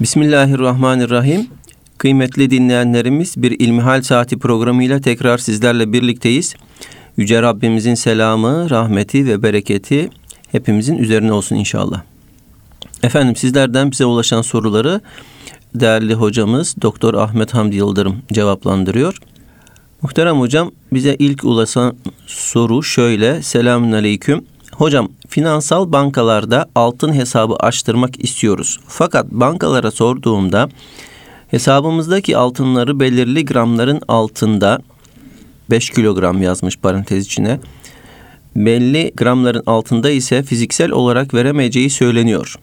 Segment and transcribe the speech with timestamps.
[0.00, 1.46] Bismillahirrahmanirrahim.
[1.98, 6.54] Kıymetli dinleyenlerimiz bir İlmihal Saati programıyla tekrar sizlerle birlikteyiz.
[7.16, 10.10] Yüce Rabbimizin selamı, rahmeti ve bereketi
[10.52, 12.02] hepimizin üzerine olsun inşallah.
[13.02, 15.00] Efendim sizlerden bize ulaşan soruları
[15.74, 19.18] değerli hocamız Doktor Ahmet Hamdi Yıldırım cevaplandırıyor.
[20.02, 21.96] Muhterem hocam bize ilk ulaşan
[22.26, 23.42] soru şöyle.
[23.42, 24.44] Selamun aleyküm.
[24.80, 28.80] Hocam finansal bankalarda altın hesabı açtırmak istiyoruz.
[28.88, 30.68] Fakat bankalara sorduğumda
[31.48, 34.78] hesabımızdaki altınları belirli gramların altında
[35.70, 37.60] 5 kilogram yazmış parantez içine.
[38.56, 42.56] Belli gramların altında ise fiziksel olarak veremeyeceği söyleniyor.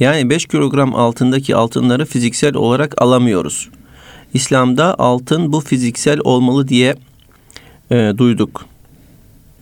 [0.00, 3.68] Yani 5 kilogram altındaki altınları fiziksel olarak alamıyoruz.
[4.34, 6.96] İslam'da altın bu fiziksel olmalı diye
[7.90, 8.77] e, duyduk.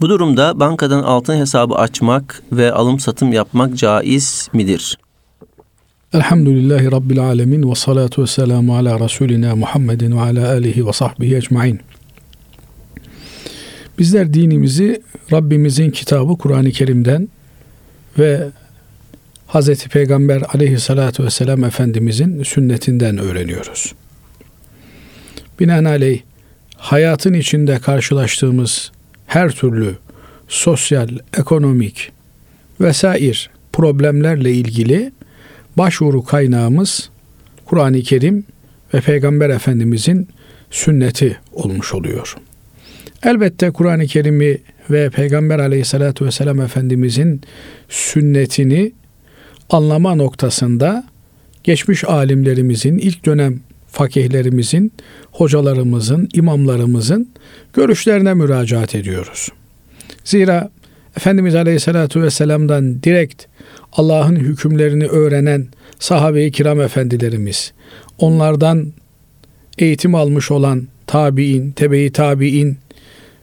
[0.00, 4.98] Bu durumda bankadan altın hesabı açmak ve alım satım yapmak caiz midir?
[6.12, 11.36] Elhamdülillahi Rabbil Alemin ve salatu ve selamu ala Resulina Muhammedin ve ala alihi ve sahbihi
[11.36, 11.80] ecmain.
[13.98, 17.28] Bizler dinimizi Rabbimizin kitabı Kur'an-ı Kerim'den
[18.18, 18.48] ve
[19.48, 19.86] Hz.
[19.86, 23.94] Peygamber aleyhissalatu vesselam Efendimizin sünnetinden öğreniyoruz.
[25.60, 26.20] Binaenaleyh
[26.76, 28.92] hayatın içinde karşılaştığımız
[29.26, 29.96] her türlü
[30.48, 32.12] sosyal, ekonomik
[32.80, 35.12] vesair problemlerle ilgili
[35.76, 37.10] başvuru kaynağımız
[37.64, 38.44] Kur'an-ı Kerim
[38.94, 40.28] ve Peygamber Efendimizin
[40.70, 42.36] sünneti olmuş oluyor.
[43.22, 44.58] Elbette Kur'an-ı Kerim'i
[44.90, 47.40] ve Peygamber Aleyhisselatü vesselam Efendimizin
[47.88, 48.92] sünnetini
[49.70, 51.04] anlama noktasında
[51.64, 53.60] geçmiş alimlerimizin, ilk dönem
[53.96, 54.92] fakihlerimizin,
[55.32, 57.28] hocalarımızın, imamlarımızın
[57.72, 59.48] görüşlerine müracaat ediyoruz.
[60.24, 60.70] Zira
[61.16, 63.44] Efendimiz Aleyhisselatü Vesselam'dan direkt
[63.92, 67.72] Allah'ın hükümlerini öğrenen sahabe-i kiram efendilerimiz,
[68.18, 68.92] onlardan
[69.78, 72.78] eğitim almış olan tabi'in, tebe-i tabi'in,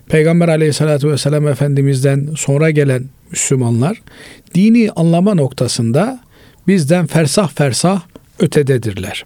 [0.10, 4.02] Peygamber aleyhissalatü vesselam Efendimiz'den sonra gelen Müslümanlar
[4.56, 6.20] dini anlama noktasında
[6.68, 8.02] bizden fersah fersah
[8.40, 9.26] ötededirler.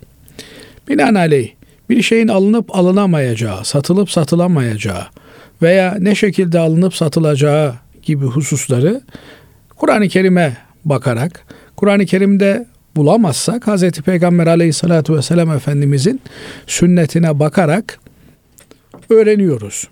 [0.90, 1.50] Binaenaleyh
[1.90, 5.04] bir şeyin alınıp alınamayacağı, satılıp satılamayacağı
[5.62, 9.02] veya ne şekilde alınıp satılacağı gibi hususları
[9.76, 12.66] Kur'an-ı Kerim'e bakarak, Kur'an-ı Kerim'de
[12.96, 13.92] bulamazsak Hz.
[13.92, 16.22] Peygamber aleyhissalatü vesselam Efendimizin
[16.68, 18.00] sünnetine bakarak
[19.10, 19.88] öğreniyoruz.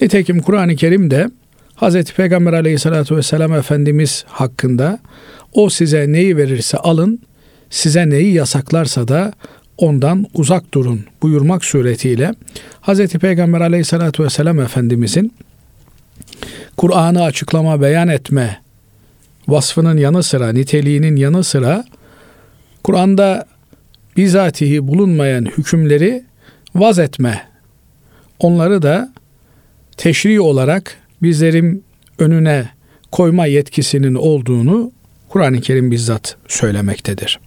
[0.00, 1.30] Nitekim Kur'an-ı Kerim'de
[1.76, 2.04] Hz.
[2.04, 4.98] Peygamber aleyhissalatü vesselam Efendimiz hakkında
[5.52, 7.20] o size neyi verirse alın,
[7.70, 9.32] size neyi yasaklarsa da
[9.78, 12.34] ondan uzak durun buyurmak suretiyle
[12.82, 13.06] Hz.
[13.06, 15.32] Peygamber aleyhissalatü vesselam Efendimizin
[16.76, 18.62] Kur'an'ı açıklama, beyan etme
[19.48, 21.84] vasfının yanı sıra, niteliğinin yanı sıra
[22.84, 23.46] Kur'an'da
[24.16, 26.24] bizatihi bulunmayan hükümleri
[26.74, 27.42] vaz etme,
[28.38, 29.12] onları da
[29.96, 31.84] teşri olarak bizlerin
[32.18, 32.68] önüne
[33.12, 34.92] koyma yetkisinin olduğunu
[35.28, 37.40] Kur'an-ı Kerim bizzat söylemektedir.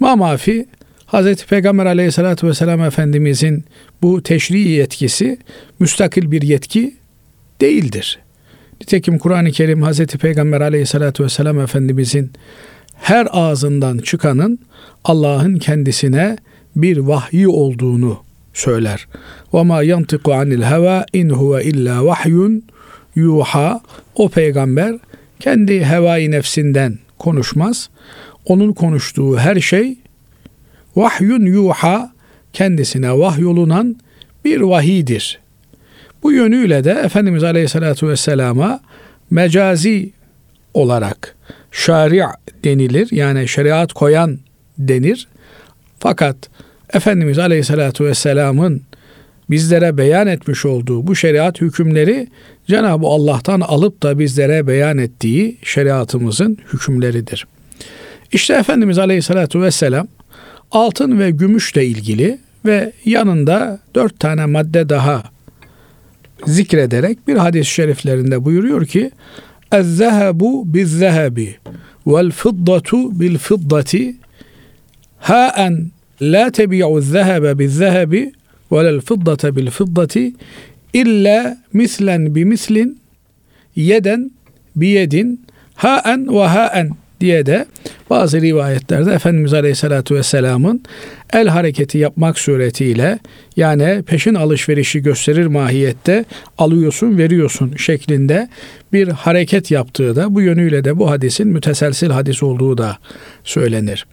[0.00, 0.66] Mamafi
[1.12, 1.44] Hz.
[1.44, 3.64] Peygamber aleyhissalatü vesselam Efendimizin
[4.02, 5.38] bu teşri yetkisi
[5.78, 6.94] müstakil bir yetki
[7.60, 8.18] değildir.
[8.80, 10.06] Nitekim Kur'an-ı Kerim Hz.
[10.06, 12.32] Peygamber aleyhissalatü vesselam Efendimizin
[12.94, 14.58] her ağzından çıkanın
[15.04, 16.36] Allah'ın kendisine
[16.76, 18.18] bir vahyi olduğunu
[18.54, 19.06] söyler.
[19.52, 22.64] Ma yantiku anil heva in huve illa vahyun
[23.14, 23.80] yuha.
[24.14, 24.98] O peygamber
[25.40, 27.90] kendi hevai nefsinden konuşmaz.
[28.44, 30.01] Onun konuştuğu her şey
[30.96, 32.12] vahyun yuha
[32.52, 33.96] kendisine vahyolunan
[34.44, 35.40] bir vahidir.
[36.22, 38.80] Bu yönüyle de Efendimiz Aleyhisselatü Vesselam'a
[39.30, 40.10] mecazi
[40.74, 41.36] olarak
[41.72, 42.24] şari'
[42.64, 43.08] denilir.
[43.10, 44.38] Yani şeriat koyan
[44.78, 45.28] denir.
[45.98, 46.36] Fakat
[46.92, 48.82] Efendimiz Aleyhisselatü Vesselam'ın
[49.50, 52.28] bizlere beyan etmiş olduğu bu şeriat hükümleri
[52.66, 57.46] Cenab-ı Allah'tan alıp da bizlere beyan ettiği şeriatımızın hükümleridir.
[58.32, 60.08] İşte Efendimiz Aleyhisselatü Vesselam
[60.71, 65.23] altın ve gümüşle ilgili ve yanında dört tane madde daha
[66.45, 69.11] zikrederek bir hadis-i şeriflerinde buyuruyor ki
[69.71, 70.41] اَذَّهَبُ
[70.73, 71.37] بِالذَّهَبِ
[72.11, 73.93] وَالْفِضَّةُ بِالْفِضَّةِ
[75.29, 75.67] هَاً
[76.33, 78.13] لَا تَبِعُ الذَّهَبَ بِالذَّهَبِ
[78.71, 80.15] وَلَا الْفِضَّةَ بِالْفِضَّةِ
[81.01, 81.37] إِلَّا
[81.79, 82.75] مِثْلًا بِمِثْلٍ
[83.91, 84.17] يَدًا
[84.81, 85.15] بِيَدٍ
[85.83, 86.05] هَاً
[86.37, 86.73] وَهَاً
[87.22, 87.66] diye de
[88.10, 90.82] bazı rivayetlerde Efendimiz Aleyhisselatü Vesselam'ın
[91.32, 93.18] el hareketi yapmak suretiyle
[93.56, 96.24] yani peşin alışverişi gösterir mahiyette
[96.58, 98.48] alıyorsun veriyorsun şeklinde
[98.92, 102.98] bir hareket yaptığı da bu yönüyle de bu hadisin müteselsil hadis olduğu da
[103.44, 104.06] söylenir.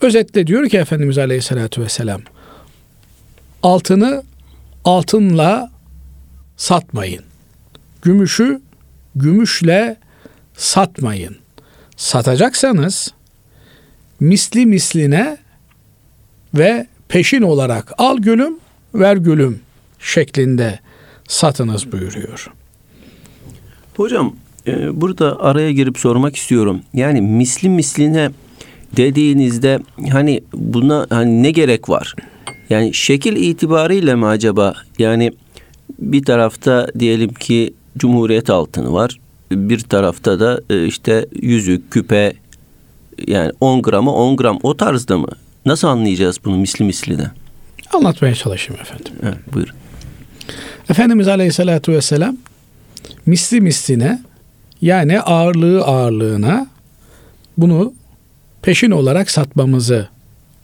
[0.00, 2.20] Özetle diyor ki Efendimiz Aleyhisselatü Vesselam
[3.62, 4.22] altını
[4.84, 5.70] altınla
[6.56, 7.24] satmayın.
[8.02, 8.60] Gümüşü
[9.16, 9.96] gümüşle
[10.56, 11.36] satmayın.
[12.00, 13.14] Satacaksanız
[14.20, 15.36] misli misline
[16.54, 18.54] ve peşin olarak al gülüm
[18.94, 19.60] ver gülüm
[19.98, 20.78] şeklinde
[21.28, 22.52] satınız buyuruyor.
[23.96, 24.36] Hocam
[24.66, 26.80] e, burada araya girip sormak istiyorum.
[26.94, 28.30] Yani misli misline
[28.96, 29.78] dediğinizde
[30.10, 32.14] hani buna hani ne gerek var?
[32.70, 34.74] Yani şekil itibariyle mi acaba?
[34.98, 35.32] Yani
[35.98, 39.18] bir tarafta diyelim ki Cumhuriyet altını var.
[39.50, 42.32] Bir tarafta da e, işte yüzük, küpe
[43.26, 45.28] yani 10 gramı 10 gram o tarzda mı?
[45.66, 47.30] Nasıl anlayacağız bunu misli misline?
[47.92, 49.12] Anlatmaya çalışayım efendim.
[49.22, 49.74] Evet, buyurun.
[50.90, 52.36] Efendimiz Aleyhisselatü Vesselam
[53.26, 54.22] misli misline
[54.82, 56.66] yani ağırlığı ağırlığına
[57.58, 57.92] bunu
[58.62, 60.08] peşin olarak satmamızı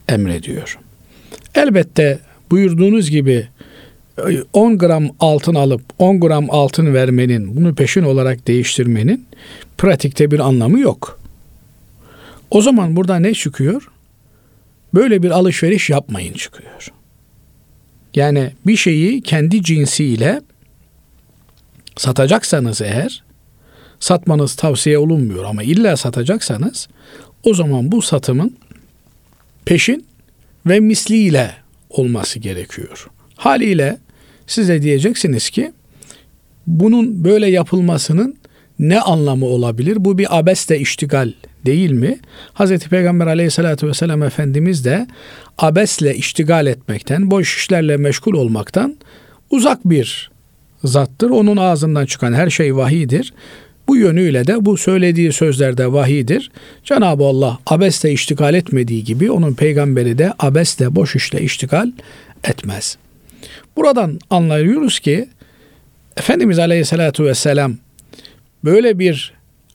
[0.09, 0.79] emrediyor.
[1.55, 2.19] Elbette
[2.51, 3.49] buyurduğunuz gibi
[4.53, 9.27] 10 gram altın alıp 10 gram altın vermenin, bunu peşin olarak değiştirmenin
[9.79, 11.21] pratikte bir anlamı yok.
[12.51, 13.91] O zaman burada ne çıkıyor?
[14.95, 16.93] Böyle bir alışveriş yapmayın çıkıyor.
[18.15, 20.41] Yani bir şeyi kendi cinsiyle
[21.97, 23.23] satacaksanız eğer
[24.01, 26.89] satmanız tavsiye olunmuyor ama illa satacaksanız
[27.45, 28.57] o zaman bu satımın
[29.65, 30.07] peşin
[30.67, 31.55] ve misliyle
[31.91, 33.07] olması gerekiyor.
[33.37, 33.99] Haliyle
[34.47, 35.73] size diyeceksiniz ki
[36.67, 38.37] bunun böyle yapılmasının
[38.79, 40.05] ne anlamı olabilir?
[40.05, 41.33] Bu bir abeste iştigal
[41.67, 42.19] değil mi?
[42.55, 42.79] Hz.
[42.79, 45.07] Peygamber aleyhissalatü vesselam Efendimiz de
[45.59, 48.97] abesle iştigal etmekten, boş işlerle meşgul olmaktan
[49.51, 50.31] uzak bir
[50.85, 51.31] zattır.
[51.31, 53.35] Onun ağzından çıkan her şey vahidir.
[53.89, 56.51] Bu yönüyle de bu söylediği sözlerde vahidir.
[56.85, 61.93] Cenab-ı Allah abesle iştigal etmediği gibi onun peygamberi de abesle boş işle iştigal
[62.45, 62.99] etmez.
[63.77, 65.29] Buradan anlıyoruz ki
[66.17, 67.77] Efendimiz Aleyhisselatü Vesselam
[68.65, 69.35] böyle bir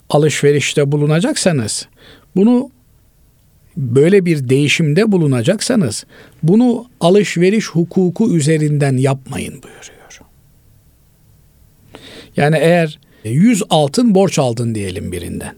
[0.10, 1.88] alışverişte bulunacaksanız
[2.36, 2.70] bunu
[3.78, 6.06] böyle bir değişimde bulunacaksanız
[6.44, 10.02] bunu alışveriş hukuku üzerinden yapmayın buyuruyor.
[12.38, 15.56] Yani eğer 100 altın borç aldın diyelim birinden.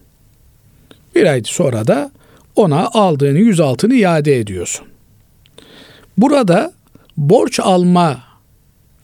[1.15, 2.11] Bir ay sonra da
[2.55, 4.87] ona aldığın 100 altını iade ediyorsun.
[6.17, 6.73] Burada
[7.17, 8.23] borç alma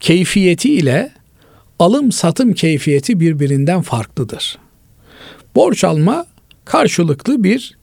[0.00, 1.10] keyfiyeti ile
[1.78, 4.58] alım satım keyfiyeti birbirinden farklıdır.
[5.54, 6.26] Borç alma
[6.64, 7.78] karşılıklı bir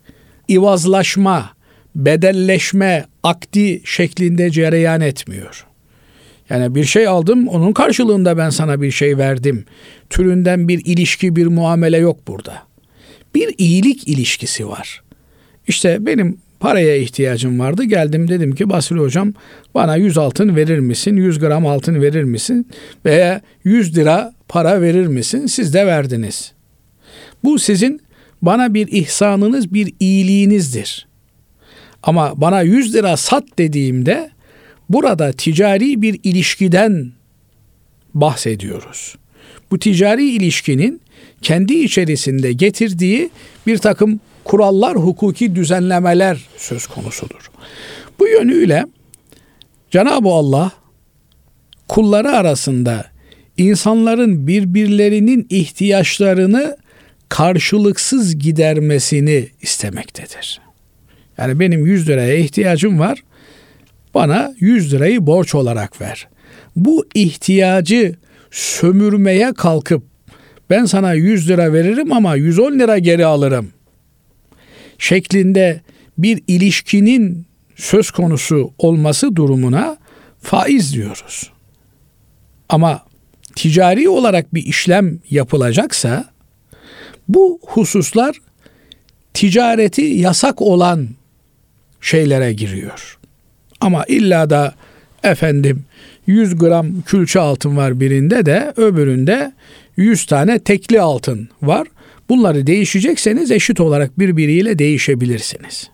[0.50, 1.50] ivazlaşma,
[1.96, 5.66] bedelleşme akdi şeklinde cereyan etmiyor.
[6.50, 9.66] Yani bir şey aldım, onun karşılığında ben sana bir şey verdim.
[10.10, 12.64] Türünden bir ilişki, bir muamele yok burada.
[13.36, 15.02] Bir iyilik ilişkisi var.
[15.68, 17.84] İşte benim paraya ihtiyacım vardı.
[17.84, 19.34] Geldim dedim ki Basri hocam
[19.76, 21.16] bana 100 altın verir misin?
[21.16, 22.68] 100 gram altın verir misin?
[23.06, 25.46] Veya 100 lira para verir misin?
[25.46, 26.52] Siz de verdiniz.
[27.44, 28.02] Bu sizin
[28.42, 31.08] bana bir ihsanınız, bir iyiliğinizdir.
[32.04, 34.30] Ama bana 100 lira sat dediğimde
[34.90, 37.12] burada ticari bir ilişkiden
[38.14, 39.16] bahsediyoruz.
[39.72, 41.02] Bu ticari ilişkinin
[41.42, 43.30] kendi içerisinde getirdiği
[43.68, 47.52] bir takım kurallar, hukuki düzenlemeler söz konusudur.
[48.20, 48.86] Bu yönüyle
[49.92, 50.72] Cenab-ı Allah
[51.88, 53.06] kulları arasında
[53.58, 56.78] insanların birbirlerinin ihtiyaçlarını
[57.30, 60.62] karşılıksız gidermesini istemektedir.
[61.38, 63.24] Yani benim 100 liraya ihtiyacım var.
[64.14, 66.28] Bana 100 lirayı borç olarak ver.
[66.76, 68.16] Bu ihtiyacı
[68.52, 70.04] sömürmeye kalkıp
[70.70, 73.70] ben sana 100 lira veririm ama 110 lira geri alırım
[74.98, 75.82] şeklinde
[76.18, 79.98] bir ilişkinin söz konusu olması durumuna
[80.42, 81.52] faiz diyoruz.
[82.70, 83.04] Ama
[83.56, 86.26] ticari olarak bir işlem yapılacaksa
[87.28, 88.38] bu hususlar
[89.34, 91.08] ticareti yasak olan
[92.02, 93.20] şeylere giriyor.
[93.82, 94.76] Ama illa da
[95.24, 95.86] efendim
[96.28, 99.54] 100 gram külçe altın var birinde de öbüründe
[99.98, 101.88] 100 tane tekli altın var.
[102.30, 105.90] Bunları değişecekseniz eşit olarak birbiriyle değişebilirsiniz.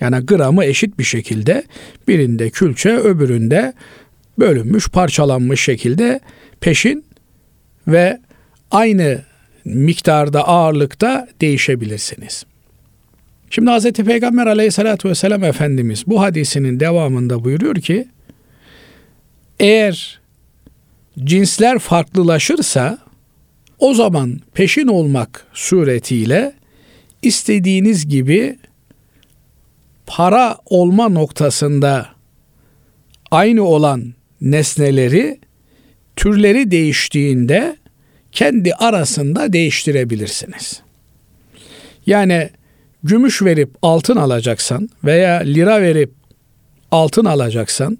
[0.00, 1.64] Yani gramı eşit bir şekilde
[2.08, 3.72] birinde külçe öbüründe
[4.38, 6.20] bölünmüş parçalanmış şekilde
[6.60, 7.04] peşin
[7.88, 8.18] ve
[8.70, 9.22] aynı
[9.64, 12.44] miktarda ağırlıkta değişebilirsiniz.
[13.50, 13.92] Şimdi Hz.
[13.92, 18.08] Peygamber aleyhissalatü vesselam Efendimiz bu hadisinin devamında buyuruyor ki
[19.60, 20.20] eğer
[21.24, 22.98] cinsler farklılaşırsa
[23.78, 26.52] o zaman peşin olmak suretiyle
[27.22, 28.58] istediğiniz gibi
[30.06, 32.08] para olma noktasında
[33.30, 35.38] aynı olan nesneleri
[36.16, 37.76] türleri değiştiğinde
[38.32, 40.82] kendi arasında değiştirebilirsiniz.
[42.06, 42.50] Yani
[43.02, 46.12] gümüş verip altın alacaksan veya lira verip
[46.90, 47.98] altın alacaksan,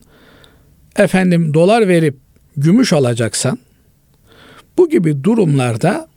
[0.97, 2.17] efendim dolar verip
[2.57, 3.59] gümüş alacaksan
[4.79, 6.09] bu gibi durumlarda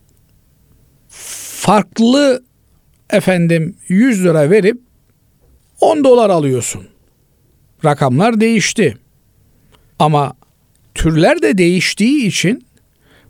[1.09, 2.43] farklı
[3.09, 4.81] efendim 100 lira verip
[5.81, 6.87] 10 dolar alıyorsun.
[7.85, 8.97] Rakamlar değişti.
[9.99, 10.33] Ama
[10.95, 12.65] türler de değiştiği için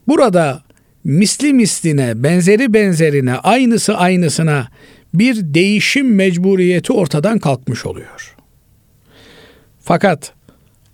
[0.07, 0.63] burada
[1.03, 4.67] misli misline, benzeri benzerine, aynısı aynısına
[5.13, 8.35] bir değişim mecburiyeti ortadan kalkmış oluyor.
[9.79, 10.33] Fakat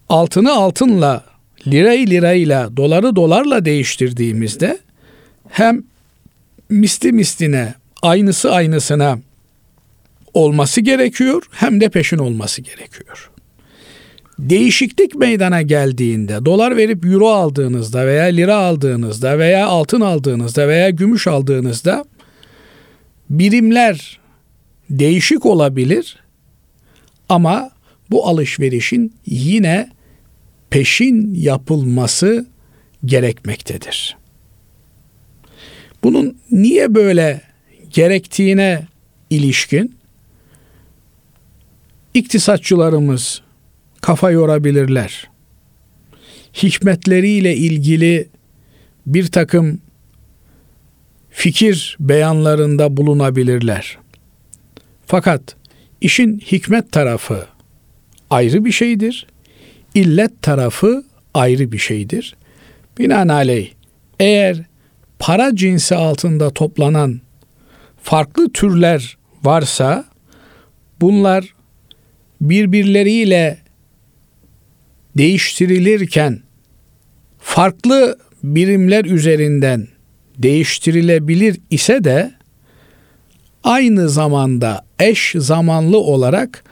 [0.10, 1.24] altını altınla,
[1.68, 4.80] lirayı lirayla, doları dolarla değiştirdiğimizde
[5.50, 5.84] hem
[6.70, 9.20] misli misline, aynısı aynısına
[10.34, 13.30] olması gerekiyor hem de peşin olması gerekiyor.
[14.40, 21.28] Değişiklik meydana geldiğinde dolar verip euro aldığınızda veya lira aldığınızda veya altın aldığınızda veya gümüş
[21.28, 22.06] aldığınızda
[23.30, 24.20] birimler
[24.90, 26.18] değişik olabilir
[27.30, 27.70] ama
[28.12, 29.90] bu alışverişin yine
[30.70, 32.48] peşin yapılması
[33.06, 34.18] gerekmektedir.
[36.04, 37.42] Bunun niye böyle
[37.94, 38.88] gerektiğine
[39.30, 39.98] ilişkin
[42.14, 43.42] iktisatçılarımız
[44.02, 45.30] kafa yorabilirler.
[46.54, 48.30] Hikmetleriyle ilgili
[49.06, 49.82] bir takım
[51.30, 53.98] fikir beyanlarında bulunabilirler.
[55.06, 55.56] Fakat
[56.02, 57.48] işin hikmet tarafı
[58.30, 59.28] ayrı bir şeydir.
[59.96, 61.04] İllet tarafı
[61.34, 62.36] ayrı bir şeydir.
[63.00, 63.72] Binaenaleyh
[64.20, 64.58] eğer
[65.20, 67.22] para cinsi altında toplanan
[68.02, 70.06] farklı türler varsa
[71.02, 71.56] bunlar
[72.42, 73.58] birbirleriyle
[75.18, 76.42] değiştirilirken
[77.40, 79.88] farklı birimler üzerinden
[80.38, 82.32] değiştirilebilir ise de
[83.64, 86.64] aynı zamanda eş zamanlı olarak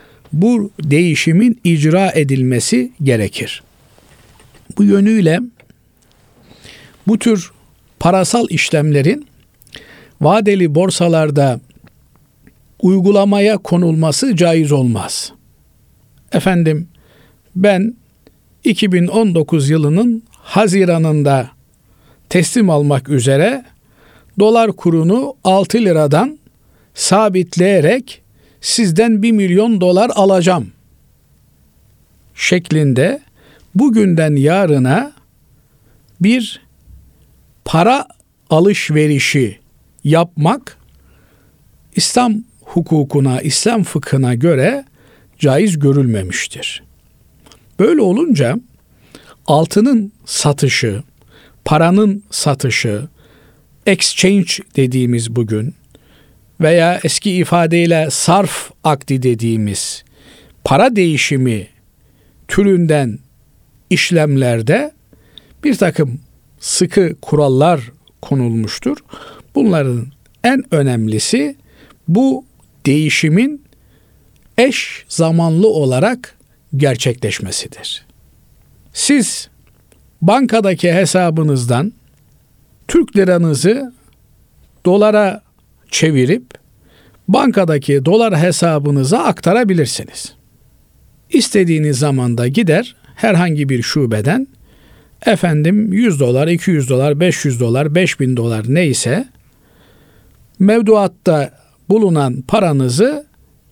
[0.42, 3.62] bu değişimin icra edilmesi gerekir.
[4.78, 5.40] Bu yönüyle
[7.06, 7.52] bu tür
[7.98, 9.26] parasal işlemlerin
[10.20, 11.60] vadeli borsalarda
[12.82, 15.32] uygulamaya konulması caiz olmaz.
[16.32, 16.88] Efendim
[17.56, 17.94] ben
[18.64, 21.50] 2019 yılının Haziran'ında
[22.28, 23.64] teslim almak üzere
[24.38, 26.38] dolar kurunu 6 liradan
[26.94, 28.22] sabitleyerek
[28.60, 30.72] sizden 1 milyon dolar alacağım
[32.34, 33.20] şeklinde
[33.74, 35.12] bugünden yarına
[36.20, 36.60] bir
[37.64, 38.08] para
[38.50, 39.58] alışverişi
[40.04, 40.78] yapmak
[41.96, 44.84] İslam hukukuna, İslam fıkhına göre
[45.38, 46.82] caiz görülmemiştir.
[47.78, 48.56] Böyle olunca
[49.46, 51.02] altının satışı,
[51.64, 53.08] paranın satışı,
[53.86, 55.74] exchange dediğimiz bugün
[56.60, 60.04] veya eski ifadeyle sarf akdi dediğimiz
[60.64, 61.66] para değişimi
[62.48, 63.18] türünden
[63.90, 64.92] işlemlerde
[65.64, 66.20] bir takım
[66.58, 67.80] sıkı kurallar
[68.22, 68.96] konulmuştur.
[69.54, 70.06] Bunların
[70.44, 71.56] en önemlisi
[72.08, 72.44] bu
[72.86, 73.64] değişimin
[74.58, 76.36] eş zamanlı olarak
[76.76, 78.06] gerçekleşmesidir.
[78.92, 79.48] Siz
[80.22, 81.92] bankadaki hesabınızdan
[82.88, 83.92] Türk liranızı
[84.84, 85.45] dolara
[85.90, 86.46] çevirip
[87.28, 90.34] bankadaki dolar hesabınıza aktarabilirsiniz.
[91.30, 94.46] İstediğiniz zamanda gider herhangi bir şubeden
[95.26, 99.28] efendim 100 dolar, 200 dolar, 500 dolar, 5000 dolar neyse
[100.58, 101.50] mevduatta
[101.88, 103.26] bulunan paranızı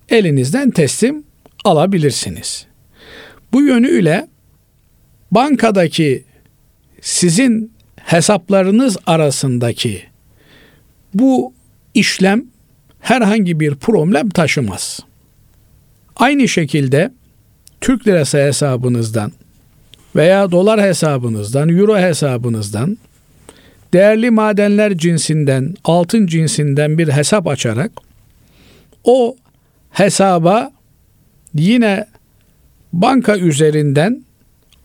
[0.09, 1.25] elinizden teslim
[1.64, 2.66] alabilirsiniz.
[3.52, 4.28] Bu yönüyle
[5.30, 6.25] bankadaki
[7.00, 10.02] sizin hesaplarınız arasındaki
[11.14, 11.54] bu
[11.95, 12.45] işlem
[13.01, 15.01] herhangi bir problem taşımaz.
[16.17, 17.11] Aynı şekilde
[17.81, 19.33] Türk lirası hesabınızdan
[20.17, 22.99] veya dolar hesabınızdan, euro hesabınızdan
[23.93, 27.93] değerli madenler cinsinden, altın cinsinden bir hesap açarak
[29.05, 29.37] o
[29.91, 30.73] hesaba
[31.55, 32.07] yine
[32.93, 34.25] banka üzerinden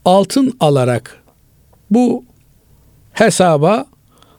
[0.06, 1.24] altın alarak
[1.92, 2.24] bu
[3.13, 3.86] hesaba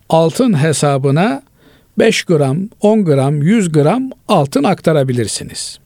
[0.08, 1.42] altın hesabına
[2.00, 5.78] 5 gram, 10 gram, 100 gram altın aktarabilirsiniz.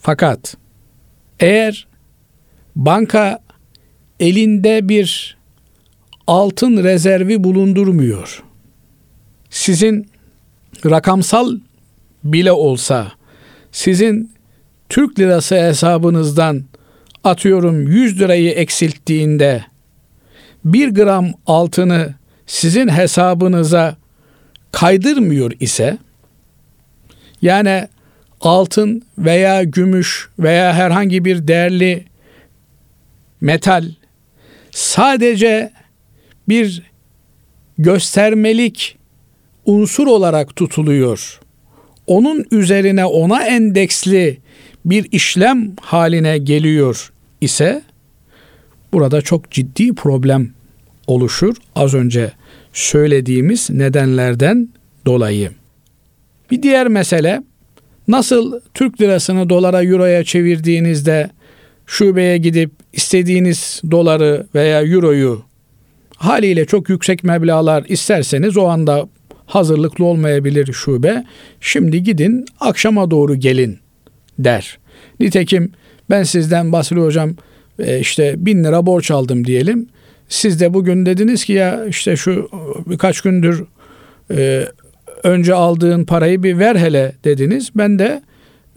[0.00, 0.56] Fakat
[1.40, 1.86] eğer
[2.76, 3.38] banka
[4.20, 5.36] elinde bir
[6.26, 8.42] altın rezervi bulundurmuyor.
[9.50, 10.08] Sizin
[10.86, 11.56] rakamsal
[12.24, 13.12] bile olsa
[13.72, 14.32] sizin
[14.88, 16.64] Türk lirası hesabınızdan
[17.24, 19.64] atıyorum 100 lirayı eksilttiğinde
[20.64, 22.14] 1 gram altını
[22.46, 23.96] sizin hesabınıza
[24.72, 25.98] kaydırmıyor ise
[27.42, 27.88] yani
[28.40, 32.04] altın veya gümüş veya herhangi bir değerli
[33.40, 33.84] metal
[34.70, 35.72] sadece
[36.48, 36.82] bir
[37.78, 38.96] göstermelik
[39.64, 41.40] unsur olarak tutuluyor.
[42.06, 44.38] Onun üzerine ona endeksli
[44.84, 47.82] bir işlem haline geliyor ise
[48.92, 50.50] burada çok ciddi problem
[51.06, 51.56] oluşur.
[51.74, 52.32] Az önce
[52.72, 54.68] söylediğimiz nedenlerden
[55.06, 55.50] dolayı.
[56.50, 57.42] Bir diğer mesele
[58.08, 61.30] nasıl Türk lirasını dolara, euroya çevirdiğinizde
[61.86, 65.42] şubeye gidip istediğiniz doları veya euroyu
[66.16, 69.08] haliyle çok yüksek meblalar isterseniz o anda
[69.46, 71.24] hazırlıklı olmayabilir şube.
[71.60, 73.78] Şimdi gidin akşama doğru gelin
[74.38, 74.78] der.
[75.20, 75.72] Nitekim
[76.10, 77.34] ben sizden Basri Hocam
[77.78, 79.88] e, işte bin lira borç aldım diyelim.
[80.30, 82.48] Siz de bugün dediniz ki ya işte şu
[82.86, 83.64] birkaç gündür
[84.30, 84.66] e,
[85.22, 87.70] önce aldığın parayı bir ver hele dediniz.
[87.74, 88.22] Ben de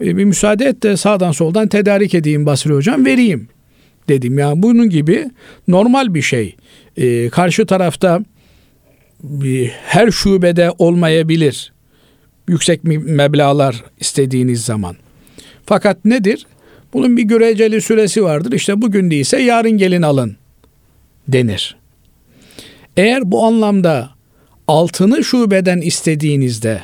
[0.00, 3.48] e, bir müsaade et de sağdan soldan tedarik edeyim Basri Hocam vereyim
[4.08, 4.38] dedim.
[4.38, 5.30] Yani bunun gibi
[5.68, 6.56] normal bir şey.
[6.96, 8.20] E, karşı tarafta
[9.22, 11.72] bir, her şubede olmayabilir.
[12.48, 14.96] Yüksek meblalar istediğiniz zaman.
[15.66, 16.46] Fakat nedir?
[16.92, 18.52] Bunun bir göreceli süresi vardır.
[18.52, 20.36] İşte bugün değilse yarın gelin alın
[21.28, 21.76] denir.
[22.96, 24.10] Eğer bu anlamda
[24.68, 26.80] altını şubeden istediğinizde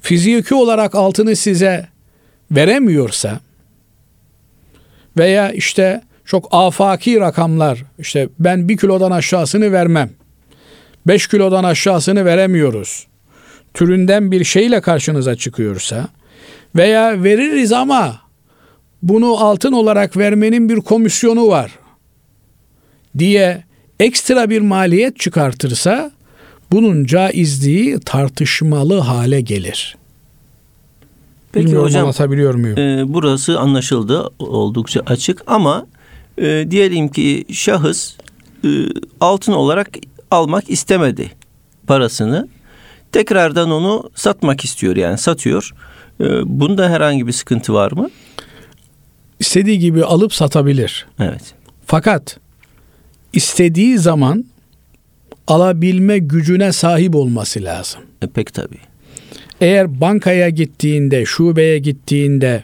[0.00, 1.88] fiziki olarak altını size
[2.50, 3.40] veremiyorsa
[5.18, 10.10] veya işte çok afaki rakamlar işte ben bir kilodan aşağısını vermem.
[11.06, 13.06] beş kilodan aşağısını veremiyoruz.
[13.74, 16.08] Türünden bir şeyle karşınıza çıkıyorsa
[16.76, 18.20] veya veririz ama
[19.02, 21.78] bunu altın olarak vermenin bir komisyonu var
[23.18, 23.64] diye
[24.00, 26.10] ekstra bir maliyet çıkartırsa
[26.72, 29.96] bunun caizliği tartışmalı hale gelir.
[31.52, 32.78] Peki Bilmiyorum hocam anlatabiliyor muyum?
[32.78, 35.86] e, burası anlaşıldı oldukça açık ama
[36.38, 38.14] e, diyelim ki şahıs
[38.64, 38.68] e,
[39.20, 39.88] altın olarak
[40.30, 41.30] almak istemedi
[41.86, 42.48] parasını.
[43.12, 45.70] Tekrardan onu satmak istiyor yani satıyor.
[46.20, 46.24] E,
[46.60, 48.10] bunda herhangi bir sıkıntı var mı?
[49.40, 51.06] İstediği gibi alıp satabilir.
[51.20, 51.54] Evet.
[51.86, 52.38] Fakat
[53.32, 54.44] istediği zaman
[55.46, 58.00] alabilme gücüne sahip olması lazım.
[58.22, 58.78] E, pek tabii.
[59.60, 62.62] Eğer bankaya gittiğinde, şubeye gittiğinde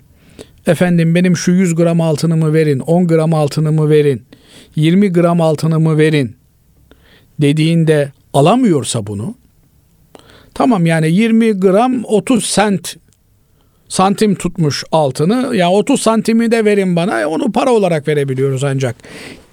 [0.67, 4.23] efendim benim şu 100 gram altınımı verin, 10 gram altınımı verin,
[4.77, 6.37] 20 gram altınımı verin
[7.41, 9.35] dediğinde alamıyorsa bunu
[10.55, 12.97] tamam yani 20 gram 30 sent
[13.89, 18.97] santim tutmuş altını ya 30 santimi de verin bana onu para olarak verebiliyoruz ancak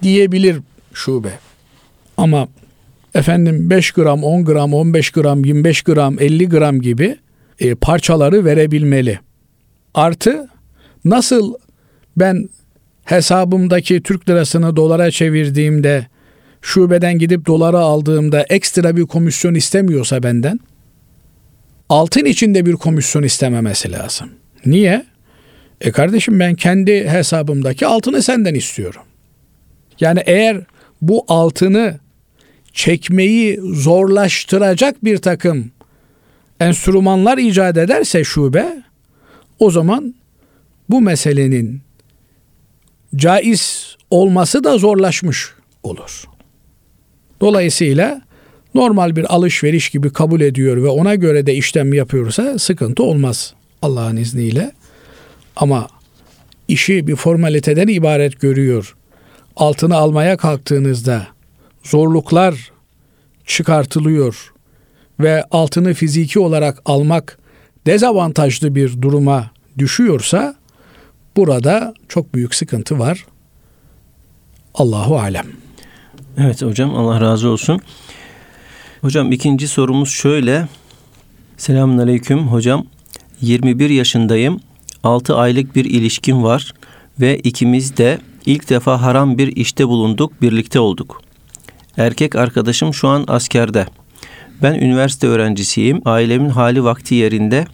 [0.02, 0.60] diyebilir
[0.94, 1.32] şube.
[2.16, 2.48] Ama
[3.14, 7.16] efendim 5 gram, 10 gram, 15 gram, 25 gram, 50 gram gibi
[7.60, 9.18] e, parçaları verebilmeli.
[9.94, 10.48] Artı
[11.04, 11.54] nasıl
[12.16, 12.48] ben
[13.04, 16.06] hesabımdaki Türk lirasını dolara çevirdiğimde
[16.62, 20.60] şubeden gidip dolara aldığımda ekstra bir komisyon istemiyorsa benden
[21.88, 24.30] altın içinde bir komisyon istememesi lazım.
[24.66, 25.04] Niye?
[25.80, 29.02] E kardeşim ben kendi hesabımdaki altını senden istiyorum.
[30.00, 30.60] Yani eğer
[31.02, 31.98] bu altını
[32.72, 35.70] çekmeyi zorlaştıracak bir takım
[36.60, 38.82] enstrümanlar icat ederse şube
[39.58, 40.14] o zaman
[40.90, 41.80] bu meselenin
[43.16, 45.50] caiz olması da zorlaşmış
[45.82, 46.24] olur.
[47.40, 48.22] Dolayısıyla
[48.74, 54.16] normal bir alışveriş gibi kabul ediyor ve ona göre de işlem yapıyorsa sıkıntı olmaz Allah'ın
[54.16, 54.72] izniyle.
[55.56, 55.88] Ama
[56.68, 58.96] işi bir formaliteden ibaret görüyor.
[59.56, 61.26] Altını almaya kalktığınızda
[61.82, 62.72] zorluklar
[63.46, 64.52] çıkartılıyor
[65.20, 67.38] ve altını fiziki olarak almak
[67.86, 70.54] dezavantajlı bir duruma düşüyorsa
[71.36, 73.26] burada çok büyük sıkıntı var.
[74.74, 75.46] Allahu alem.
[76.38, 77.80] Evet hocam Allah razı olsun.
[79.00, 80.68] Hocam ikinci sorumuz şöyle.
[81.56, 82.86] Selamun aleyküm hocam.
[83.40, 84.60] 21 yaşındayım.
[85.04, 86.74] 6 aylık bir ilişkim var
[87.20, 91.22] ve ikimiz de ilk defa haram bir işte bulunduk, birlikte olduk.
[91.96, 93.86] Erkek arkadaşım şu an askerde.
[94.62, 96.02] Ben üniversite öğrencisiyim.
[96.04, 97.64] Ailemin hali vakti yerinde.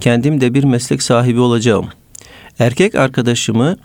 [0.00, 1.86] Kendim de bir meslek sahibi olacağım.
[2.58, 3.76] Erkek arkadaşımı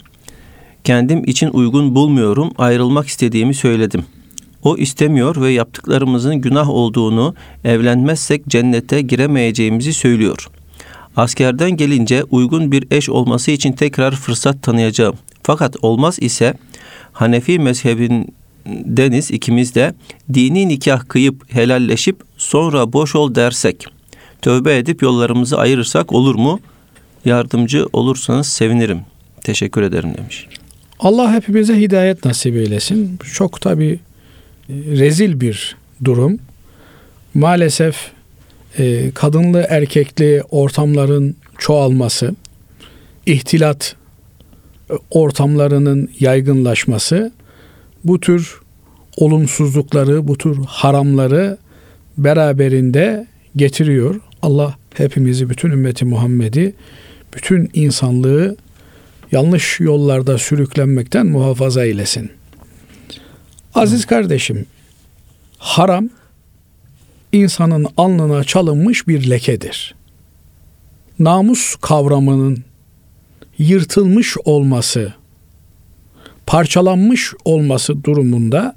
[0.83, 2.51] kendim için uygun bulmuyorum.
[2.57, 4.05] Ayrılmak istediğimi söyledim.
[4.63, 10.49] O istemiyor ve yaptıklarımızın günah olduğunu, evlenmezsek cennete giremeyeceğimizi söylüyor.
[11.15, 15.15] Askerden gelince uygun bir eş olması için tekrar fırsat tanıyacağım.
[15.43, 16.53] Fakat olmaz ise
[17.13, 19.93] Hanefi mezhebindeniz ikimiz de
[20.33, 23.85] dini nikah kıyıp helalleşip sonra boş ol dersek,
[24.41, 26.59] tövbe edip yollarımızı ayırırsak olur mu?
[27.25, 29.01] Yardımcı olursanız sevinirim.
[29.43, 30.47] Teşekkür ederim demiş.
[30.99, 33.19] Allah hepimize hidayet nasip eylesin.
[33.33, 33.99] Çok tabi
[34.69, 36.39] rezil bir durum.
[37.33, 38.11] Maalesef
[38.77, 42.35] e, kadınlı erkekli ortamların çoğalması,
[43.25, 44.02] ihtilat e,
[45.09, 47.31] ortamlarının yaygınlaşması
[48.03, 48.59] bu tür
[49.17, 51.57] olumsuzlukları, bu tür haramları
[52.17, 54.19] beraberinde getiriyor.
[54.41, 56.73] Allah hepimizi, bütün ümmeti Muhammed'i,
[57.33, 58.55] bütün insanlığı
[59.31, 62.31] yanlış yollarda sürüklenmekten muhafaza eylesin.
[63.75, 64.65] Aziz kardeşim,
[65.57, 66.09] haram
[67.31, 69.95] insanın alnına çalınmış bir lekedir.
[71.19, 72.63] Namus kavramının
[73.57, 75.13] yırtılmış olması,
[76.45, 78.75] parçalanmış olması durumunda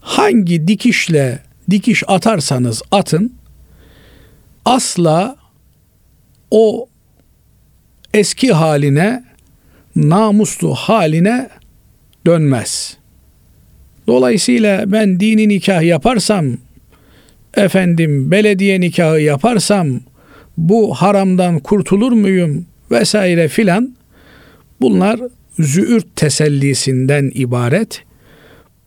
[0.00, 1.38] hangi dikişle
[1.70, 3.34] dikiş atarsanız atın
[4.64, 5.36] asla
[6.50, 6.88] o
[8.14, 9.24] eski haline
[9.96, 11.48] namuslu haline
[12.26, 12.96] dönmez.
[14.06, 16.46] Dolayısıyla ben dini nikah yaparsam
[17.54, 20.00] efendim belediye nikahı yaparsam
[20.56, 23.96] bu haramdan kurtulur muyum vesaire filan
[24.80, 25.20] bunlar
[25.58, 28.02] züğürt tesellisinden ibaret,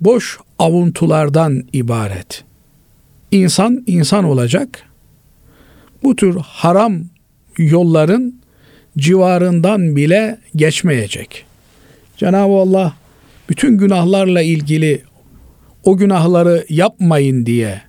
[0.02, 2.44] boş avuntulardan ibaret.
[3.32, 4.84] İnsan insan olacak.
[6.04, 7.04] Bu tür haram
[7.58, 8.42] yolların
[8.98, 11.46] civarından bile geçmeyecek.
[12.18, 12.94] Cenab-ı Allah
[13.50, 15.04] bütün günahlarla ilgili
[15.84, 17.82] o günahları yapmayın diye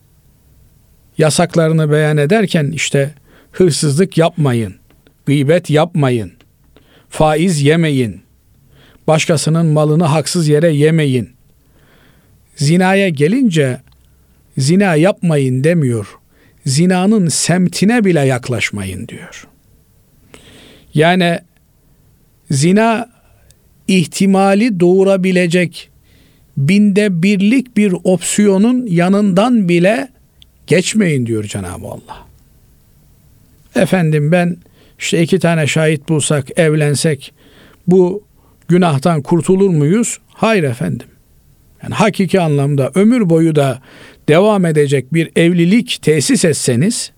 [1.19, 3.15] yasaklarını beyan ederken işte
[3.53, 4.75] hırsızlık yapmayın,
[5.27, 6.33] gıybet yapmayın,
[7.09, 8.23] faiz yemeyin,
[9.07, 11.31] başkasının malını haksız yere yemeyin.
[12.57, 13.81] Zinaya gelince
[14.59, 16.07] zina yapmayın demiyor.
[16.67, 19.47] Zinanın semtine bile yaklaşmayın diyor.
[20.95, 21.39] Yani
[22.51, 23.11] zina
[23.89, 25.91] ihtimali doğurabilecek
[26.57, 30.09] binde birlik bir opsiyonun yanından bile
[30.67, 32.27] geçmeyin diyor Cenab-ı Allah.
[33.75, 34.57] Efendim ben
[34.99, 37.35] işte iki tane şahit bulsak, evlensek
[37.87, 38.23] bu
[38.69, 40.19] günahtan kurtulur muyuz?
[40.29, 41.07] Hayır efendim.
[41.83, 43.81] Yani hakiki anlamda ömür boyu da
[44.29, 47.13] devam edecek bir evlilik tesis etseniz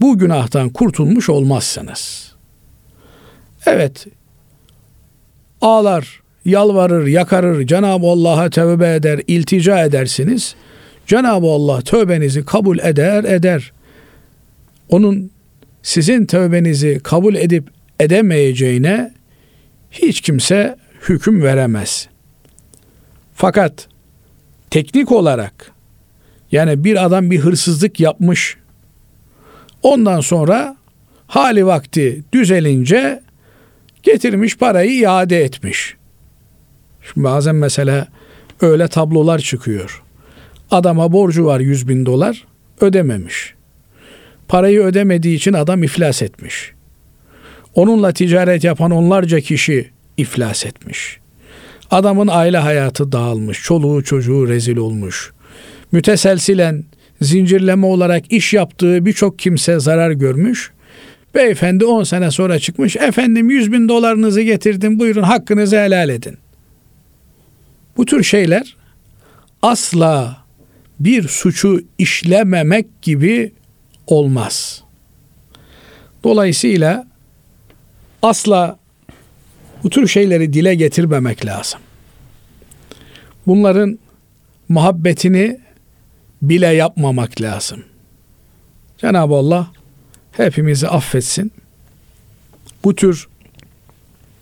[0.00, 2.32] bu günahtan kurtulmuş olmazsınız.
[3.66, 4.06] Evet,
[5.60, 10.54] ağlar, yalvarır, yakarır, Cenab-ı Allah'a tövbe eder, iltica edersiniz.
[11.06, 13.72] Cenab-ı Allah tövbenizi kabul eder, eder.
[14.88, 15.30] Onun
[15.84, 17.70] sizin tövbenizi kabul edip
[18.00, 19.14] edemeyeceğine
[19.90, 20.76] hiç kimse
[21.08, 22.08] hüküm veremez.
[23.34, 23.88] Fakat
[24.70, 25.72] teknik olarak
[26.52, 28.56] yani bir adam bir hırsızlık yapmış
[29.84, 30.76] Ondan sonra
[31.26, 33.22] hali vakti düzelince
[34.02, 35.96] getirmiş parayı iade etmiş.
[37.02, 38.08] Şimdi bazen mesela
[38.60, 40.02] öyle tablolar çıkıyor.
[40.70, 42.46] Adama borcu var 100 bin dolar
[42.80, 43.54] ödememiş.
[44.48, 46.72] Parayı ödemediği için adam iflas etmiş.
[47.74, 51.18] Onunla ticaret yapan onlarca kişi iflas etmiş.
[51.90, 55.32] Adamın aile hayatı dağılmış, çoluğu çocuğu rezil olmuş.
[55.92, 56.84] Müteselsilen
[57.20, 60.70] zincirleme olarak iş yaptığı birçok kimse zarar görmüş.
[61.34, 62.96] Beyefendi 10 sene sonra çıkmış.
[62.96, 66.36] Efendim 100 bin dolarınızı getirdim buyurun hakkınızı helal edin.
[67.96, 68.76] Bu tür şeyler
[69.62, 70.36] asla
[71.00, 73.52] bir suçu işlememek gibi
[74.06, 74.82] olmaz.
[76.24, 77.06] Dolayısıyla
[78.22, 78.78] asla
[79.82, 81.80] bu tür şeyleri dile getirmemek lazım.
[83.46, 83.98] Bunların
[84.68, 85.60] muhabbetini
[86.42, 87.84] bile yapmamak lazım.
[88.98, 89.70] Cenab-ı Allah
[90.32, 91.52] hepimizi affetsin.
[92.84, 93.28] Bu tür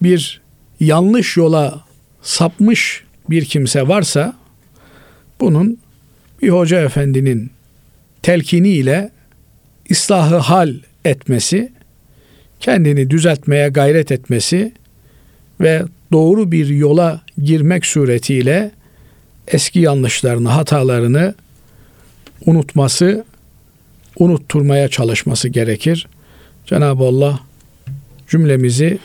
[0.03, 0.41] bir
[0.81, 1.85] yanlış yola
[2.23, 4.37] sapmış bir kimse varsa
[5.41, 5.79] bunun
[6.43, 7.51] bir hoca efendinin
[8.23, 9.11] telkiniyle
[9.93, 10.75] islahı hal
[11.05, 11.73] etmesi,
[12.61, 14.73] kendini düzeltmeye gayret etmesi
[15.61, 18.71] ve doğru bir yola girmek suretiyle
[19.49, 21.35] eski yanlışlarını, hatalarını
[22.47, 23.25] unutması,
[24.19, 26.07] unutturmaya çalışması gerekir.
[26.67, 27.41] Cenab-ı Allah
[28.29, 28.99] cümlemizi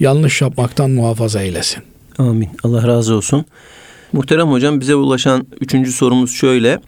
[0.00, 1.82] yanlış yapmaktan muhafaza eylesin.
[2.18, 2.48] Amin.
[2.62, 3.44] Allah razı olsun.
[4.12, 6.78] Muhterem hocam bize ulaşan üçüncü sorumuz şöyle.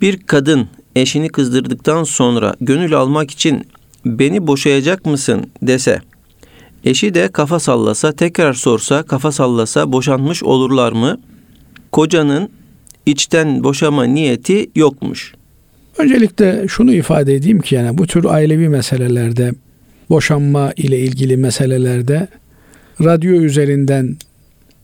[0.00, 3.66] Bir kadın eşini kızdırdıktan sonra gönül almak için
[4.04, 6.00] beni boşayacak mısın dese,
[6.84, 11.20] eşi de kafa sallasa, tekrar sorsa, kafa sallasa boşanmış olurlar mı?
[11.92, 12.50] Kocanın
[13.06, 15.34] içten boşama niyeti yokmuş.
[15.98, 19.52] Öncelikle şunu ifade edeyim ki yani bu tür ailevi meselelerde
[20.10, 22.28] boşanma ile ilgili meselelerde
[23.04, 24.16] radyo üzerinden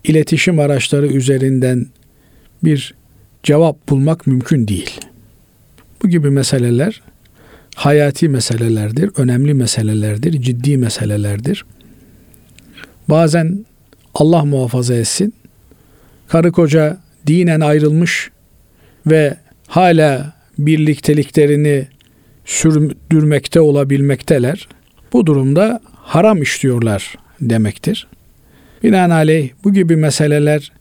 [0.05, 1.87] iletişim araçları üzerinden
[2.65, 2.95] bir
[3.43, 5.01] cevap bulmak mümkün değil.
[6.03, 7.03] Bu gibi meseleler
[7.75, 11.65] hayati meselelerdir, önemli meselelerdir, ciddi meselelerdir.
[13.09, 13.67] Bazen
[14.15, 15.35] Allah muhafaza etsin,
[16.29, 18.31] karı koca dinen ayrılmış
[19.07, 19.37] ve
[19.67, 21.87] hala birlikteliklerini
[22.45, 24.69] sürdürmekte olabilmekteler.
[25.13, 28.07] Bu durumda haram işliyorlar demektir.
[28.83, 30.73] Binaenaleyh bu gibi meseleler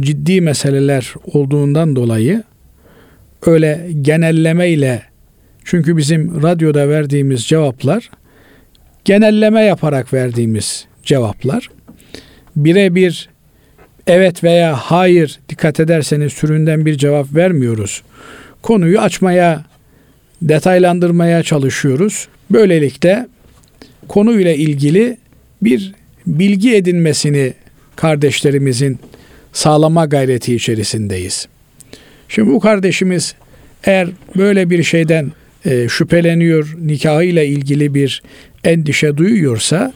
[0.00, 2.42] ciddi meseleler olduğundan dolayı
[3.46, 5.02] öyle genelleme ile
[5.64, 8.10] çünkü bizim radyoda verdiğimiz cevaplar
[9.04, 11.70] genelleme yaparak verdiğimiz cevaplar
[12.56, 13.28] birebir
[14.06, 18.02] evet veya hayır dikkat ederseniz türünden bir cevap vermiyoruz.
[18.62, 19.64] Konuyu açmaya,
[20.42, 22.28] detaylandırmaya çalışıyoruz.
[22.50, 23.26] Böylelikle
[24.08, 25.16] konuyla ilgili
[25.62, 25.92] bir
[26.26, 27.52] bilgi edinmesini
[27.96, 28.98] kardeşlerimizin
[29.52, 31.48] sağlama gayreti içerisindeyiz.
[32.28, 33.34] Şimdi bu kardeşimiz
[33.84, 35.32] eğer böyle bir şeyden
[35.64, 38.22] e, şüpheleniyor, nikahıyla ilgili bir
[38.64, 39.92] endişe duyuyorsa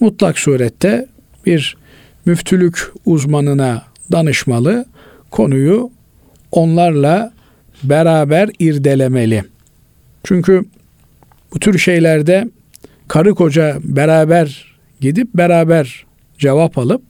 [0.00, 1.06] mutlak surette
[1.46, 1.76] bir
[2.24, 4.84] müftülük uzmanına danışmalı,
[5.30, 5.90] konuyu
[6.52, 7.32] onlarla
[7.82, 9.44] beraber irdelemeli.
[10.24, 10.64] Çünkü
[11.54, 12.48] bu tür şeylerde
[13.08, 16.06] karı koca beraber gidip beraber
[16.38, 17.02] cevap alıp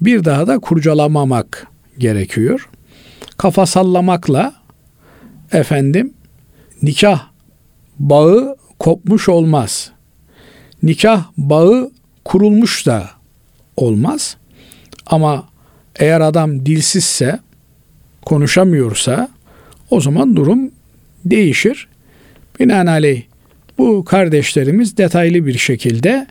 [0.00, 1.66] bir daha da kurcalamamak
[1.98, 2.68] gerekiyor.
[3.40, 4.54] Kafa sallamakla
[5.52, 6.14] efendim
[6.82, 7.26] nikah
[7.98, 9.92] bağı kopmuş olmaz.
[10.82, 11.90] Nikah bağı
[12.24, 13.10] kurulmuş da
[13.76, 14.36] olmaz.
[15.06, 15.48] Ama
[15.96, 17.40] eğer adam dilsizse,
[18.26, 19.28] konuşamıyorsa
[19.90, 20.70] o zaman durum
[21.24, 21.88] değişir.
[22.60, 23.22] Binaenaleyh
[23.78, 26.26] bu kardeşlerimiz detaylı bir şekilde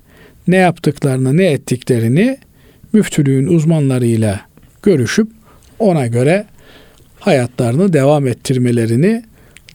[0.47, 2.37] ne yaptıklarını, ne ettiklerini
[2.93, 4.41] müftülüğün uzmanlarıyla
[4.83, 5.31] görüşüp
[5.79, 6.45] ona göre
[7.19, 9.23] hayatlarını devam ettirmelerini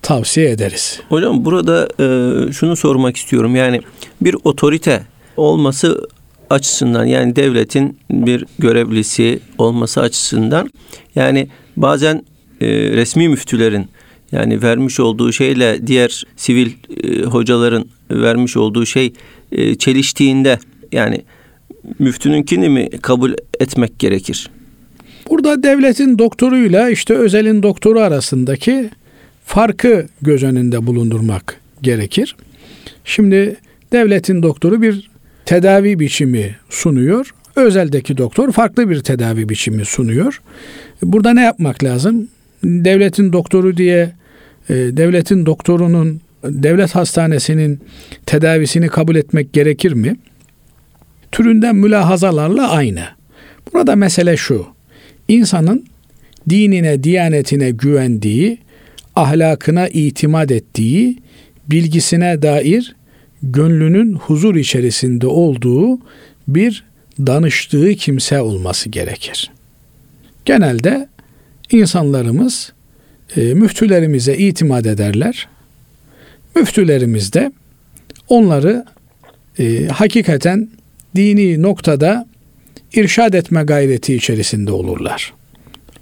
[0.02, 1.00] tavsiye ederiz.
[1.08, 3.56] Hocam burada e, şunu sormak istiyorum.
[3.56, 3.80] Yani
[4.20, 5.02] bir otorite
[5.36, 6.08] olması
[6.50, 10.70] açısından yani devletin bir görevlisi olması açısından
[11.14, 12.24] yani bazen
[12.60, 13.88] e, resmi müftülerin
[14.32, 16.70] yani vermiş olduğu şeyle diğer sivil
[17.02, 19.12] e, hocaların vermiş olduğu şey
[19.52, 20.58] e, çeliştiğinde
[20.92, 21.22] yani
[21.98, 24.50] müftününkini mi kabul etmek gerekir?
[25.34, 28.90] Burada devletin doktoruyla işte özelin doktoru arasındaki
[29.44, 32.36] farkı göz önünde bulundurmak gerekir.
[33.04, 33.56] Şimdi
[33.92, 35.10] devletin doktoru bir
[35.44, 37.34] tedavi biçimi sunuyor.
[37.56, 40.40] Özeldeki doktor farklı bir tedavi biçimi sunuyor.
[41.02, 42.28] Burada ne yapmak lazım?
[42.64, 44.12] Devletin doktoru diye
[44.68, 47.80] e, devletin doktorunun devlet hastanesinin
[48.26, 50.16] tedavisini kabul etmek gerekir mi?
[51.32, 53.04] Türünden mülahazalarla aynı.
[53.72, 54.74] Burada mesele şu.
[55.28, 55.86] İnsanın
[56.48, 58.58] dinine, diyanetine güvendiği,
[59.16, 61.18] ahlakına itimat ettiği,
[61.70, 62.94] bilgisine dair
[63.42, 65.98] gönlünün huzur içerisinde olduğu
[66.48, 66.84] bir
[67.18, 69.50] danıştığı kimse olması gerekir.
[70.44, 71.08] Genelde
[71.70, 72.72] insanlarımız
[73.36, 75.48] e, müftülerimize itimat ederler.
[76.56, 77.52] Müftülerimiz de
[78.28, 78.84] onları
[79.58, 80.68] e, hakikaten
[81.16, 82.26] dini noktada
[82.96, 85.32] irşad etme gayreti içerisinde olurlar.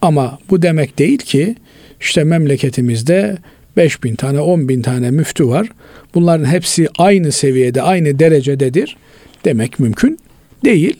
[0.02, 1.56] Ama bu demek değil ki
[2.00, 3.36] işte memleketimizde
[3.76, 5.68] 5 bin tane 10 bin tane müftü var.
[6.14, 8.96] Bunların hepsi aynı seviyede aynı derecededir
[9.44, 10.18] demek mümkün
[10.64, 10.96] değil.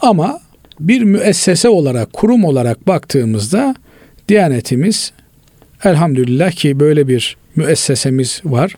[0.00, 0.40] Ama
[0.80, 3.74] bir müessese olarak kurum olarak baktığımızda
[4.28, 5.12] Diyanetimiz
[5.84, 8.74] elhamdülillah ki böyle bir müessesemiz var.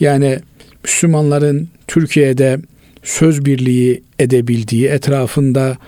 [0.00, 0.38] Yani
[0.84, 2.58] Müslümanların Türkiye'de
[3.04, 5.78] söz birliği edebildiği, etrafında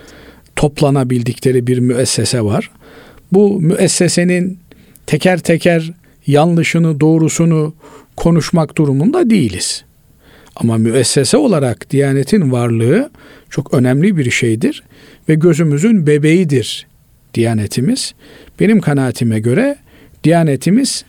[0.56, 2.70] toplanabildikleri bir müessese var.
[3.32, 4.58] Bu müessesenin
[5.06, 5.92] teker teker
[6.26, 7.74] yanlışını, doğrusunu
[8.16, 9.84] konuşmak durumunda değiliz.
[10.56, 13.10] Ama müessese olarak Diyanet'in varlığı
[13.50, 14.82] çok önemli bir şeydir
[15.28, 16.86] ve gözümüzün bebeğidir
[17.34, 18.14] Diyanetimiz.
[18.60, 19.76] Benim kanaatime göre
[20.24, 21.04] Diyanetimiz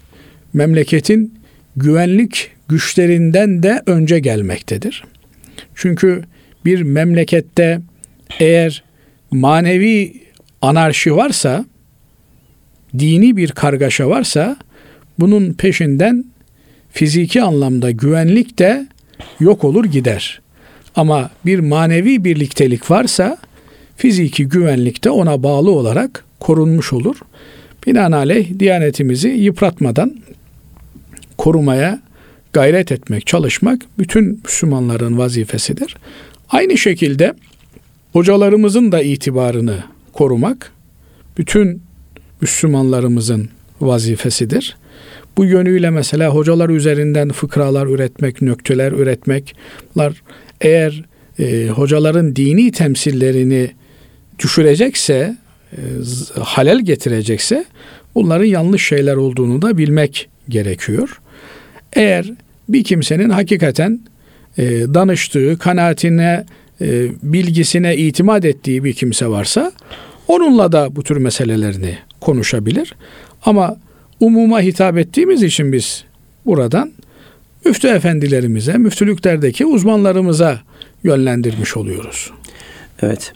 [0.54, 1.34] memleketin
[1.76, 5.04] güvenlik güçlerinden de önce gelmektedir.
[5.78, 6.24] Çünkü
[6.66, 7.82] bir memlekette
[8.40, 8.84] eğer
[9.32, 10.14] manevi
[10.62, 11.66] anarşi varsa,
[13.00, 14.58] dini bir kargaşa varsa
[15.20, 16.26] bunun peşinden
[16.90, 18.88] fiziki anlamda güvenlik de
[19.40, 20.42] yok olur gider.
[20.96, 23.38] Ama bir manevi birliktelik varsa
[23.96, 27.16] fiziki güvenlik de ona bağlı olarak korunmuş olur.
[27.88, 30.16] Binaenaleyh diyanetimizi yıpratmadan
[31.38, 32.07] korumaya
[32.58, 35.98] gayret etmek, çalışmak bütün Müslümanların vazifesidir.
[36.50, 37.34] Aynı şekilde
[38.14, 40.72] hocalarımızın da itibarını korumak
[41.38, 41.82] bütün
[42.42, 43.50] Müslümanlarımızın
[43.82, 44.78] vazifesidir.
[45.38, 50.14] Bu yönüyle mesela hocalar üzerinden fıkralar üretmek, nökteler üretmekler
[50.62, 51.04] eğer
[51.40, 53.72] e, hocaların dini temsillerini
[54.40, 55.38] düşürecekse,
[55.72, 55.80] e,
[56.40, 57.66] halel getirecekse
[58.16, 61.22] bunların yanlış şeyler olduğunu da bilmek gerekiyor.
[61.94, 64.00] Eğer bir kimsenin hakikaten
[64.58, 66.46] e, danıştığı, kanaatine,
[66.82, 69.72] e, bilgisine itimat ettiği bir kimse varsa
[70.28, 72.96] onunla da bu tür meselelerini konuşabilir.
[73.46, 73.78] Ama
[74.20, 76.04] umuma hitap ettiğimiz için biz
[76.46, 76.92] buradan
[77.66, 80.60] müftü efendilerimize, müftülüklerdeki uzmanlarımıza
[81.04, 82.32] yönlendirmiş oluyoruz.
[83.02, 83.34] Evet.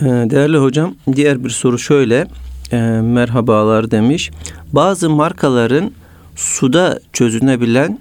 [0.00, 2.26] Ee, değerli hocam, diğer bir soru şöyle.
[2.72, 4.30] E, merhabalar demiş.
[4.72, 5.92] Bazı markaların
[6.36, 7.98] suda çözünebilen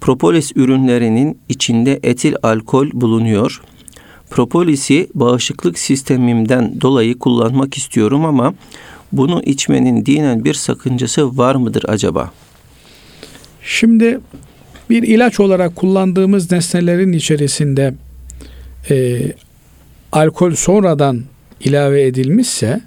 [0.00, 3.62] propolis ürünlerinin içinde etil alkol bulunuyor.
[4.30, 8.54] Propolisi bağışıklık sistemimden dolayı kullanmak istiyorum ama
[9.12, 12.32] bunu içmenin dinen bir sakıncası var mıdır acaba?
[13.62, 14.20] Şimdi
[14.90, 17.94] bir ilaç olarak kullandığımız nesnelerin içerisinde
[18.90, 19.20] e,
[20.12, 21.22] alkol sonradan
[21.60, 22.80] ilave edilmişse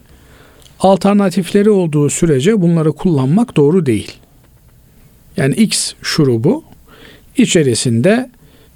[0.79, 4.11] alternatifleri olduğu sürece bunları kullanmak doğru değil.
[5.37, 6.63] Yani X şurubu
[7.39, 8.29] içerisinde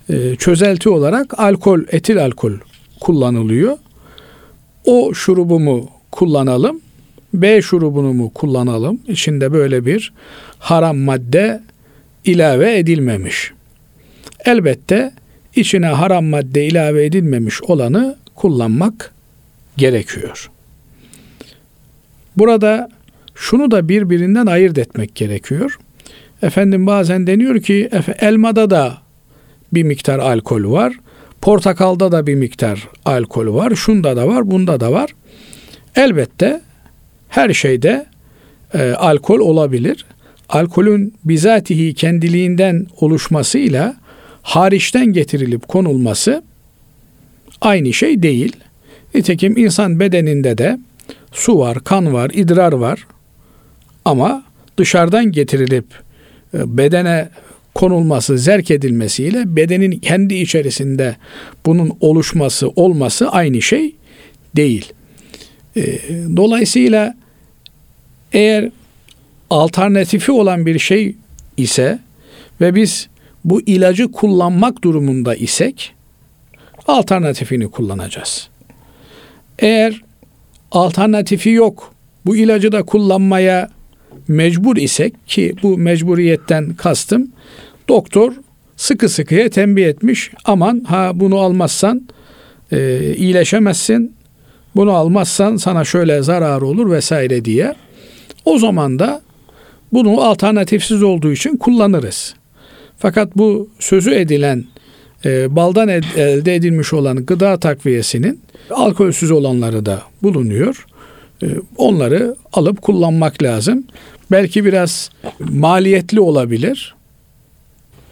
[0.09, 2.51] e, çözelti olarak alkol, etil alkol
[2.99, 3.77] kullanılıyor.
[4.85, 6.81] O şurubu mu kullanalım,
[7.33, 8.99] B şurubunu mu kullanalım?
[9.07, 10.13] İçinde böyle bir
[10.59, 11.63] haram madde
[12.25, 13.51] ilave edilmemiş.
[14.45, 15.11] Elbette
[15.55, 19.13] içine haram madde ilave edilmemiş olanı kullanmak
[19.77, 20.51] gerekiyor.
[22.37, 22.89] Burada
[23.35, 25.79] şunu da birbirinden ayırt etmek gerekiyor.
[26.43, 28.97] Efendim bazen deniyor ki elmada da
[29.73, 30.93] bir miktar alkol var.
[31.41, 33.75] Portakalda da bir miktar alkol var.
[33.75, 35.09] Şunda da var, bunda da var.
[35.95, 36.61] Elbette
[37.29, 38.05] her şeyde
[38.73, 40.05] e, alkol olabilir.
[40.49, 43.95] Alkolün bizatihi kendiliğinden oluşmasıyla
[44.41, 46.43] hariçten getirilip konulması
[47.61, 48.55] aynı şey değil.
[49.15, 50.79] Nitekim insan bedeninde de
[51.31, 53.07] su var, kan var, idrar var.
[54.05, 54.43] Ama
[54.77, 55.85] dışarıdan getirilip
[56.53, 57.29] bedene
[57.75, 61.15] konulması, zerk edilmesiyle bedenin kendi içerisinde
[61.65, 63.95] bunun oluşması, olması aynı şey
[64.55, 64.93] değil.
[65.75, 65.81] E,
[66.37, 67.15] dolayısıyla
[68.33, 68.69] eğer
[69.49, 71.15] alternatifi olan bir şey
[71.57, 71.99] ise
[72.61, 73.07] ve biz
[73.45, 75.93] bu ilacı kullanmak durumunda isek
[76.87, 78.49] alternatifini kullanacağız.
[79.59, 80.01] Eğer
[80.71, 81.93] alternatifi yok,
[82.25, 83.69] bu ilacı da kullanmaya
[84.27, 87.27] mecbur isek ki bu mecburiyetten kastım
[87.89, 88.33] doktor
[88.75, 92.07] sıkı sıkıya tembih etmiş aman ha bunu almazsan
[92.71, 94.15] e, iyileşemezsin
[94.75, 97.75] bunu almazsan sana şöyle zarar olur vesaire diye
[98.45, 99.21] o zaman da
[99.93, 102.35] bunu alternatifsiz olduğu için kullanırız.
[102.97, 104.65] Fakat bu sözü edilen
[105.25, 110.85] e, baldan ed, elde edilmiş olan gıda takviyesinin alkolsüz olanları da bulunuyor.
[111.43, 111.45] E,
[111.77, 113.83] onları alıp kullanmak lazım.
[114.31, 116.95] Belki biraz maliyetli olabilir.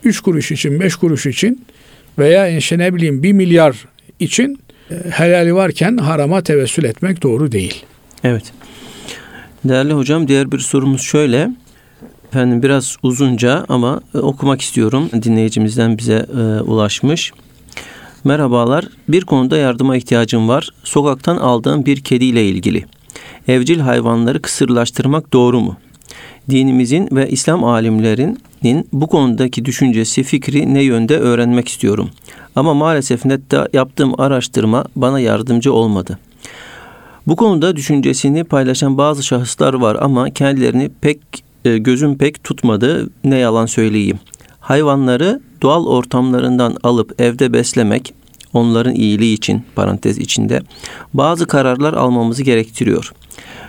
[0.04, 1.66] 3 kuruş için, 5 kuruş için
[2.20, 3.86] veya işte ne bileyim 1 milyar
[4.20, 4.60] için
[4.92, 7.86] e, helali varken harama tevessül etmek doğru değil.
[8.24, 8.44] Evet.
[9.66, 11.50] Değerli hocam diğer bir sorumuz şöyle.
[12.28, 15.10] Efendim biraz uzunca ama e, okumak istiyorum.
[15.24, 17.32] Dinleyicimizden bize e, ulaşmış.
[18.24, 18.88] Merhabalar.
[19.08, 20.70] Bir konuda yardıma ihtiyacım var.
[20.84, 22.86] Sokaktan aldığım bir kediyle ilgili.
[23.48, 25.78] Evcil hayvanları kısırlaştırmak doğru mu?
[26.50, 32.10] Dinimizin ve İslam alimlerinin bu konudaki düşüncesi, fikri ne yönde öğrenmek istiyorum.
[32.56, 36.20] Ama maalesef nette yaptığım araştırma bana yardımcı olmadı.
[37.28, 41.20] Bu konuda düşüncesini paylaşan bazı şahıslar var ama kendilerini pek
[41.66, 44.20] e, gözüm pek tutmadı ne yalan söyleyeyim.
[44.60, 48.14] Hayvanları doğal ortamlarından alıp evde beslemek
[48.54, 50.62] onların iyiliği için parantez içinde
[51.14, 53.14] bazı kararlar almamızı gerektiriyor.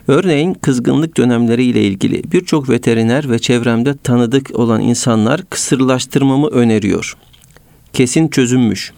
[0.09, 7.17] Örneğin kızgınlık dönemleri ile ilgili birçok veteriner ve çevremde tanıdık olan insanlar kısırlaştırmamı öneriyor.
[7.93, 8.93] Kesin çözünmüş.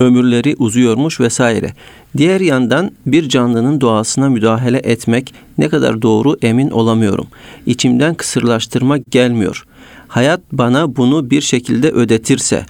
[0.00, 1.72] Ömürleri uzuyormuş vesaire.
[2.16, 7.26] Diğer yandan bir canlının doğasına müdahale etmek ne kadar doğru emin olamıyorum.
[7.66, 9.64] İçimden kısırlaştırma gelmiyor.
[10.08, 12.66] Hayat bana bunu bir şekilde ödetirse,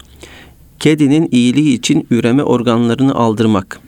[0.82, 3.80] Kedinin iyiliği için üreme organlarını aldırmak.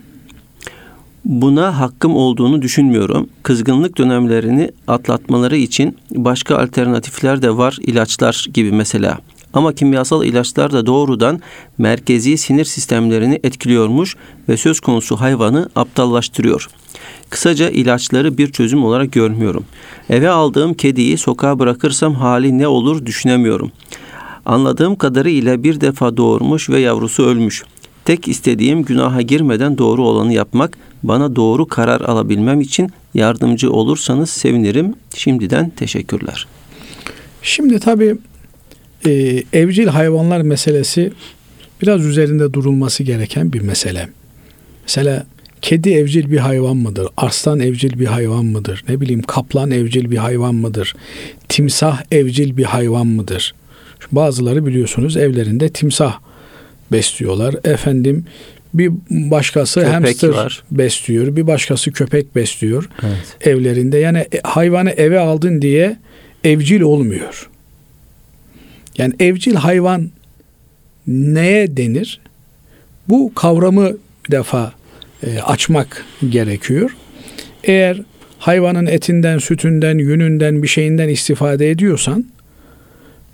[1.25, 3.29] Buna hakkım olduğunu düşünmüyorum.
[3.43, 9.19] Kızgınlık dönemlerini atlatmaları için başka alternatifler de var, ilaçlar gibi mesela.
[9.53, 11.41] Ama kimyasal ilaçlar da doğrudan
[11.77, 14.15] merkezi sinir sistemlerini etkiliyormuş
[14.49, 16.69] ve söz konusu hayvanı aptallaştırıyor.
[17.29, 19.65] Kısaca ilaçları bir çözüm olarak görmüyorum.
[20.09, 23.71] Eve aldığım kediyi sokağa bırakırsam hali ne olur düşünemiyorum.
[24.45, 27.63] Anladığım kadarıyla bir defa doğurmuş ve yavrusu ölmüş.
[28.05, 30.77] Tek istediğim günaha girmeden doğru olanı yapmak.
[31.03, 34.93] Bana doğru karar alabilmem için yardımcı olursanız sevinirim.
[35.15, 36.47] Şimdiden teşekkürler.
[37.41, 38.17] Şimdi tabii
[39.05, 41.11] e, evcil hayvanlar meselesi
[41.81, 44.09] biraz üzerinde durulması gereken bir mesele.
[44.83, 45.25] Mesela
[45.61, 47.07] kedi evcil bir hayvan mıdır?
[47.17, 48.83] Arslan evcil bir hayvan mıdır?
[48.89, 50.95] Ne bileyim kaplan evcil bir hayvan mıdır?
[51.49, 53.53] Timsah evcil bir hayvan mıdır?
[54.11, 56.19] Bazıları biliyorsunuz evlerinde timsah
[56.91, 57.55] besliyorlar.
[57.63, 58.25] Efendim
[58.73, 60.63] bir başkası köpek hamster var.
[60.71, 63.47] besliyor, bir başkası köpek besliyor evet.
[63.47, 63.97] evlerinde.
[63.97, 65.97] Yani e, hayvanı eve aldın diye
[66.43, 67.49] evcil olmuyor.
[68.97, 70.09] Yani evcil hayvan
[71.07, 72.19] neye denir?
[73.09, 73.91] Bu kavramı
[74.27, 74.73] bir defa
[75.23, 76.95] e, açmak gerekiyor.
[77.63, 78.01] Eğer
[78.39, 82.25] hayvanın etinden, sütünden, yününden bir şeyinden istifade ediyorsan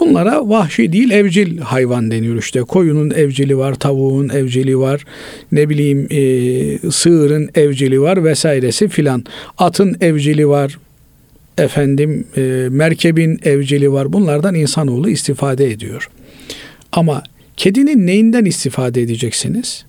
[0.01, 2.59] bunlara vahşi değil evcil hayvan deniyor işte.
[2.59, 5.05] Koyunun evcili var, tavuğun evcili var,
[5.51, 9.23] ne bileyim e, sığırın evcili var vesairesi filan.
[9.57, 10.77] Atın evcili var,
[11.57, 12.41] efendim e,
[12.71, 14.13] merkebin evcili var.
[14.13, 16.09] Bunlardan insanoğlu istifade ediyor.
[16.91, 17.23] Ama
[17.57, 19.85] kedinin neyinden istifade edeceksiniz?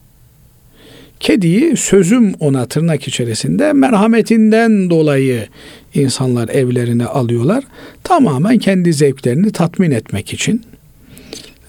[1.23, 5.47] Kediyi sözüm ona tırnak içerisinde merhametinden dolayı
[5.95, 7.65] insanlar evlerine alıyorlar.
[8.05, 10.63] Tamamen kendi zevklerini tatmin etmek için.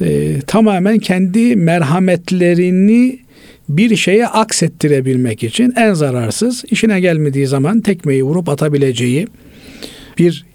[0.02, 3.20] E, tamamen kendi merhametlerini
[3.70, 9.28] bir şeye aksettirebilmek için en zararsız işine gelmediği zaman tekmeyi vurup atabileceği
[10.18, 10.46] bir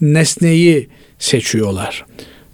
[0.00, 0.88] nesneyi
[1.18, 2.06] seçiyorlar.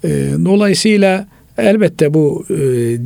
[0.05, 0.09] E,
[0.45, 1.29] dolayısıyla
[1.59, 2.57] elbette bu e,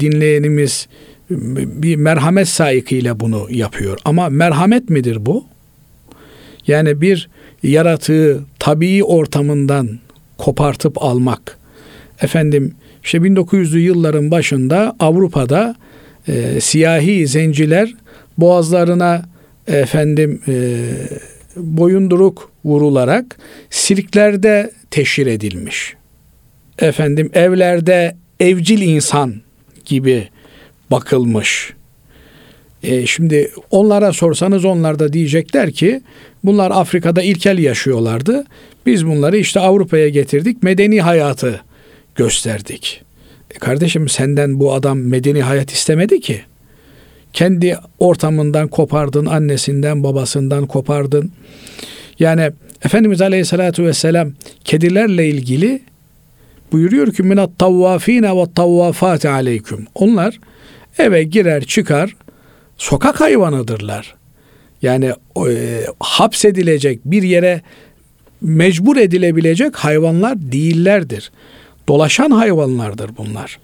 [0.01, 0.89] dinleyenimiz
[1.31, 3.99] bir merhamet sahikiyle bunu yapıyor.
[4.05, 5.45] Ama merhamet midir bu?
[6.67, 7.29] Yani bir
[7.63, 9.99] yaratığı tabii ortamından
[10.39, 11.59] kopartıp almak.
[12.21, 12.75] Efendim
[13.05, 15.77] işte 1900'lü yılların başında Avrupa'da
[16.29, 17.95] e, siyahi zenciler
[18.39, 19.23] boğazlarına
[19.67, 20.79] efendim e,
[21.57, 23.39] boyunduruk vurularak
[23.71, 25.95] sirklerde teşhir edilmiş.
[26.79, 29.35] Efendim evlerde evcil insan
[29.85, 30.29] gibi
[30.91, 31.73] bakılmış.
[32.83, 36.01] E, şimdi onlara sorsanız onlar da diyecekler ki
[36.45, 38.45] bunlar Afrika'da ilkel yaşıyorlardı.
[38.87, 41.61] Biz bunları işte Avrupa'ya getirdik, medeni hayatı
[42.15, 43.03] gösterdik.
[43.55, 46.41] E kardeşim senden bu adam medeni hayat istemedi ki.
[47.33, 51.33] Kendi ortamından kopardın, annesinden, babasından kopardın.
[52.19, 52.51] Yani
[52.85, 54.33] Efendimiz Aleyhisselatü Vesselam
[54.65, 55.83] kedilerle ilgili
[56.73, 59.87] buyuruyor ki minat tavvafine ve tavvafati aleyküm.
[59.95, 60.41] Onlar
[61.01, 62.17] eve girer çıkar
[62.79, 64.15] sokak hayvanıdırlar.
[64.83, 65.13] Yani
[65.49, 67.63] e, hapsedilecek bir yere
[68.41, 71.33] mecbur edilebilecek hayvanlar değillerdir.
[71.89, 73.59] Dolaşan hayvanlardır bunlar.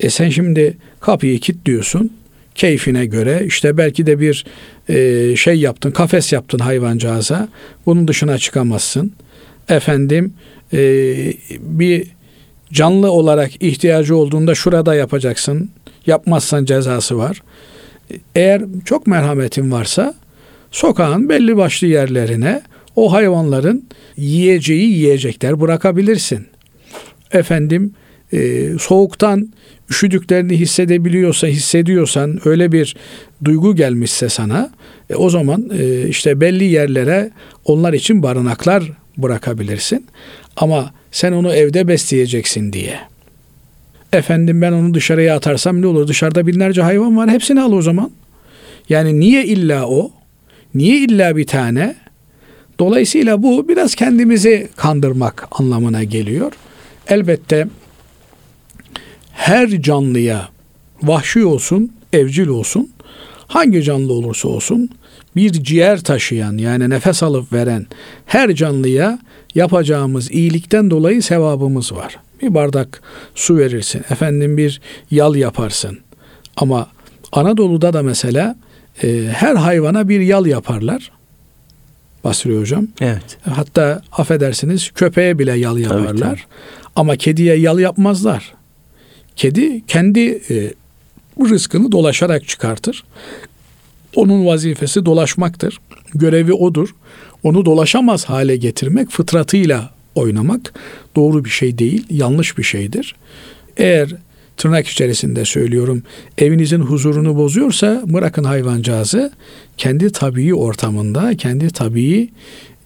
[0.00, 2.10] E sen şimdi kapıyı kilitliyorsun
[2.54, 4.44] keyfine göre işte belki de bir
[4.88, 7.48] e, şey yaptın kafes yaptın hayvancağıza
[7.86, 9.12] bunun dışına çıkamazsın.
[9.68, 10.34] Efendim
[10.72, 10.78] e,
[11.60, 12.06] bir
[12.72, 15.70] canlı olarak ihtiyacı olduğunda şurada yapacaksın
[16.06, 17.42] Yapmazsan cezası var.
[18.34, 20.14] Eğer çok merhametin varsa
[20.70, 22.62] sokağın belli başlı yerlerine
[22.96, 26.46] o hayvanların yiyeceği yiyecekler bırakabilirsin.
[27.32, 27.94] Efendim
[28.32, 29.52] e, soğuktan
[29.90, 32.96] üşüdüklerini hissedebiliyorsa, hissediyorsan, öyle bir
[33.44, 34.70] duygu gelmişse sana,
[35.10, 37.30] e, o zaman e, işte belli yerlere
[37.64, 40.06] onlar için barınaklar bırakabilirsin.
[40.56, 42.98] Ama sen onu evde besleyeceksin diye
[44.12, 46.08] Efendim ben onu dışarıya atarsam ne olur?
[46.08, 47.30] Dışarıda binlerce hayvan var.
[47.30, 48.10] Hepsini al o zaman.
[48.88, 50.10] Yani niye illa o?
[50.74, 51.94] Niye illa bir tane?
[52.78, 56.52] Dolayısıyla bu biraz kendimizi kandırmak anlamına geliyor.
[57.08, 57.66] Elbette
[59.32, 60.48] her canlıya
[61.02, 62.90] vahşi olsun, evcil olsun,
[63.46, 64.90] hangi canlı olursa olsun
[65.36, 67.86] bir ciğer taşıyan yani nefes alıp veren
[68.26, 69.18] her canlıya
[69.54, 72.18] yapacağımız iyilikten dolayı sevabımız var.
[72.42, 73.02] Bir bardak
[73.34, 74.02] su verirsin.
[74.10, 74.80] Efendim bir
[75.10, 75.98] yal yaparsın.
[76.56, 76.88] Ama
[77.32, 78.56] Anadolu'da da mesela
[79.02, 81.10] e, her hayvana bir yal yaparlar.
[82.24, 82.88] Basri hocam.
[83.00, 83.38] Evet.
[83.42, 86.06] Hatta affedersiniz köpeğe bile yal yaparlar.
[86.08, 86.40] Tabii, tabii.
[86.96, 88.54] Ama kediye yal yapmazlar.
[89.36, 90.72] Kedi kendi e,
[91.40, 93.04] rızkını dolaşarak çıkartır.
[94.14, 95.80] Onun vazifesi dolaşmaktır.
[96.14, 96.94] Görevi odur.
[97.42, 100.74] Onu dolaşamaz hale getirmek, fıtratıyla oynamak
[101.16, 103.14] doğru bir şey değil, yanlış bir şeydir.
[103.76, 104.14] Eğer
[104.56, 106.02] tırnak içerisinde söylüyorum
[106.38, 109.32] evinizin huzurunu bozuyorsa bırakın hayvancağızı
[109.76, 112.28] kendi tabii ortamında, kendi tabii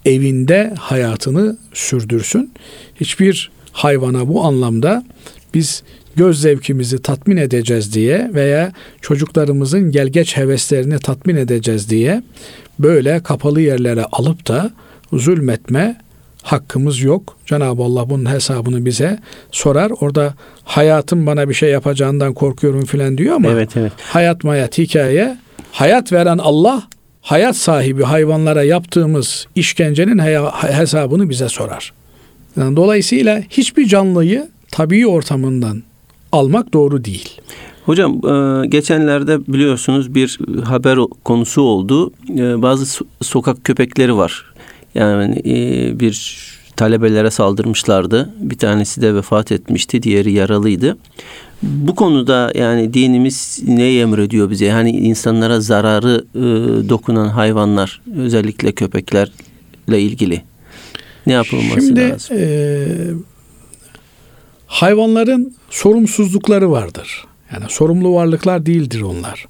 [0.05, 2.53] evinde hayatını sürdürsün.
[3.01, 5.05] Hiçbir hayvana bu anlamda
[5.55, 5.83] biz
[6.17, 12.23] göz zevkimizi tatmin edeceğiz diye veya çocuklarımızın gelgeç heveslerini tatmin edeceğiz diye
[12.79, 14.71] böyle kapalı yerlere alıp da
[15.13, 15.97] zulmetme
[16.43, 17.37] hakkımız yok.
[17.47, 19.19] Cenab-ı Allah bunun hesabını bize
[19.53, 19.93] sorar.
[20.01, 20.35] Orada
[20.65, 23.93] hayatım bana bir şey yapacağından korkuyorum filan diyor ama Evet evet.
[24.03, 25.37] hayat mayat hikaye
[25.73, 26.83] hayat veren Allah
[27.21, 30.19] hayat sahibi hayvanlara yaptığımız işkencenin
[30.73, 31.93] hesabını bize sorar.
[32.57, 35.83] Yani dolayısıyla hiçbir canlıyı tabii ortamından
[36.33, 37.41] almak doğru değil.
[37.87, 42.13] Hocam e, geçenlerde biliyorsunuz bir haber konusu oldu.
[42.31, 44.50] E, Bazı so- sokak köpekleri var.
[44.95, 48.31] Yani e, bir talebelere saldırmışlardı.
[48.39, 50.97] Bir tanesi de vefat etmişti, diğeri yaralıydı.
[51.63, 54.65] Bu konuda yani dinimiz ne emrediyor bize?
[54.65, 56.39] Yani insanlara zararı e,
[56.89, 60.43] dokunan hayvanlar, özellikle köpeklerle ilgili
[61.27, 62.37] ne yapılması Şimdi lazım?
[62.41, 62.87] e,
[64.67, 67.25] hayvanların sorumsuzlukları vardır.
[67.53, 69.47] Yani sorumlu varlıklar değildir onlar.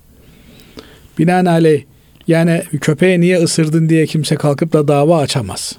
[1.19, 1.83] Binaenaleyh
[2.27, 5.77] yani köpeğe niye ısırdın diye kimse kalkıp da dava açamaz.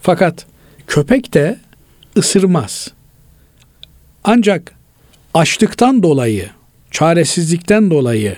[0.00, 0.46] Fakat
[0.86, 1.58] köpek de
[2.16, 2.90] ısırmaz.
[4.24, 4.74] Ancak
[5.34, 6.48] açlıktan dolayı,
[6.90, 8.36] çaresizlikten dolayı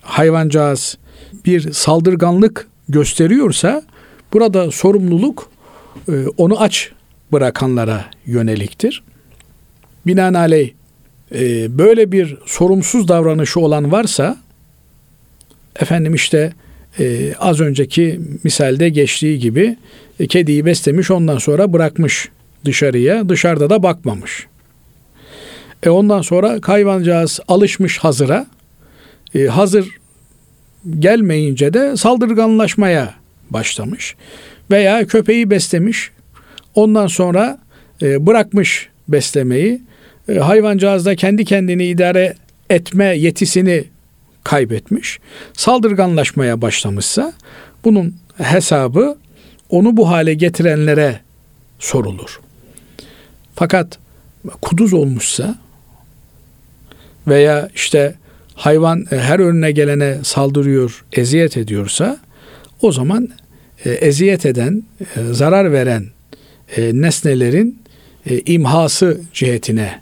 [0.00, 0.98] hayvancağız
[1.44, 3.82] bir saldırganlık gösteriyorsa
[4.32, 5.50] burada sorumluluk
[6.08, 6.90] e, onu aç
[7.32, 9.02] bırakanlara yöneliktir.
[10.06, 10.70] Binaenaleyh
[11.34, 14.36] e, böyle bir sorumsuz davranışı olan varsa
[15.80, 16.52] efendim işte
[16.98, 19.76] e, az önceki misalde geçtiği gibi
[20.20, 22.28] e, kediyi beslemiş ondan sonra bırakmış
[22.64, 24.46] dışarıya dışarıda da bakmamış.
[25.82, 28.46] E ondan sonra hayvancağız alışmış hazıra
[29.34, 29.88] e, hazır
[30.98, 33.14] gelmeyince de saldırganlaşmaya
[33.50, 34.14] başlamış.
[34.70, 36.10] Veya köpeği beslemiş
[36.74, 37.58] ondan sonra
[38.02, 39.82] e, bırakmış beslemeyi
[40.28, 42.34] e, hayvancağız da kendi kendini idare
[42.70, 43.84] etme yetisini
[44.44, 45.18] kaybetmiş.
[45.52, 47.32] Saldırganlaşmaya başlamışsa
[47.84, 49.16] bunun hesabı
[49.70, 51.20] onu bu hale getirenlere
[51.78, 52.40] sorulur.
[53.54, 53.98] Fakat
[54.62, 55.58] kuduz olmuşsa
[57.26, 58.14] veya işte
[58.54, 62.18] hayvan e, her önüne gelene saldırıyor, eziyet ediyorsa
[62.80, 63.28] o zaman
[63.84, 66.06] e, eziyet eden, e, zarar veren
[66.78, 67.82] nesnelerin
[68.46, 70.00] imhası cihetine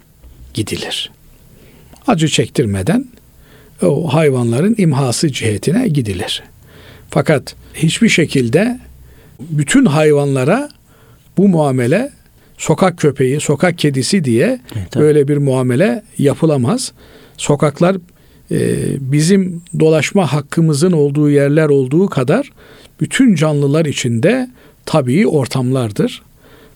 [0.53, 1.11] gidilir.
[2.07, 3.05] Acı çektirmeden
[3.83, 6.43] o hayvanların imhası cihetine gidilir.
[7.09, 8.79] Fakat hiçbir şekilde
[9.39, 10.69] bütün hayvanlara
[11.37, 12.11] bu muamele
[12.57, 14.59] sokak köpeği, sokak kedisi diye
[14.91, 15.03] tabii.
[15.03, 16.91] böyle bir muamele yapılamaz.
[17.37, 17.97] Sokaklar
[18.51, 22.51] e, bizim dolaşma hakkımızın olduğu yerler olduğu kadar
[23.01, 24.49] bütün canlılar içinde
[24.85, 26.21] tabii ortamlardır.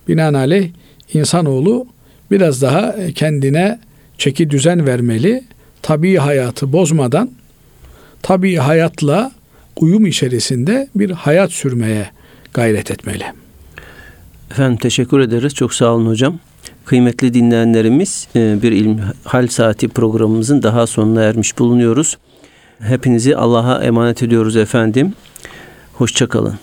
[0.08, 0.70] Binaenaleyh
[1.14, 1.88] insanoğlu
[2.32, 3.80] biraz daha kendine
[4.18, 5.44] çeki düzen vermeli.
[5.86, 7.30] Tabii hayatı bozmadan
[8.22, 9.32] tabii hayatla
[9.76, 12.10] uyum içerisinde bir hayat sürmeye
[12.54, 13.24] gayret etmeli.
[14.52, 15.54] Efendim teşekkür ederiz.
[15.54, 16.40] Çok sağ olun hocam.
[16.86, 22.18] Kıymetli dinleyenlerimiz e, bir İlmihal Saati programımızın daha sonuna ermiş bulunuyoruz.
[22.80, 25.14] Hepinizi Allah'a emanet ediyoruz efendim.
[25.94, 26.56] Hoşçakalın.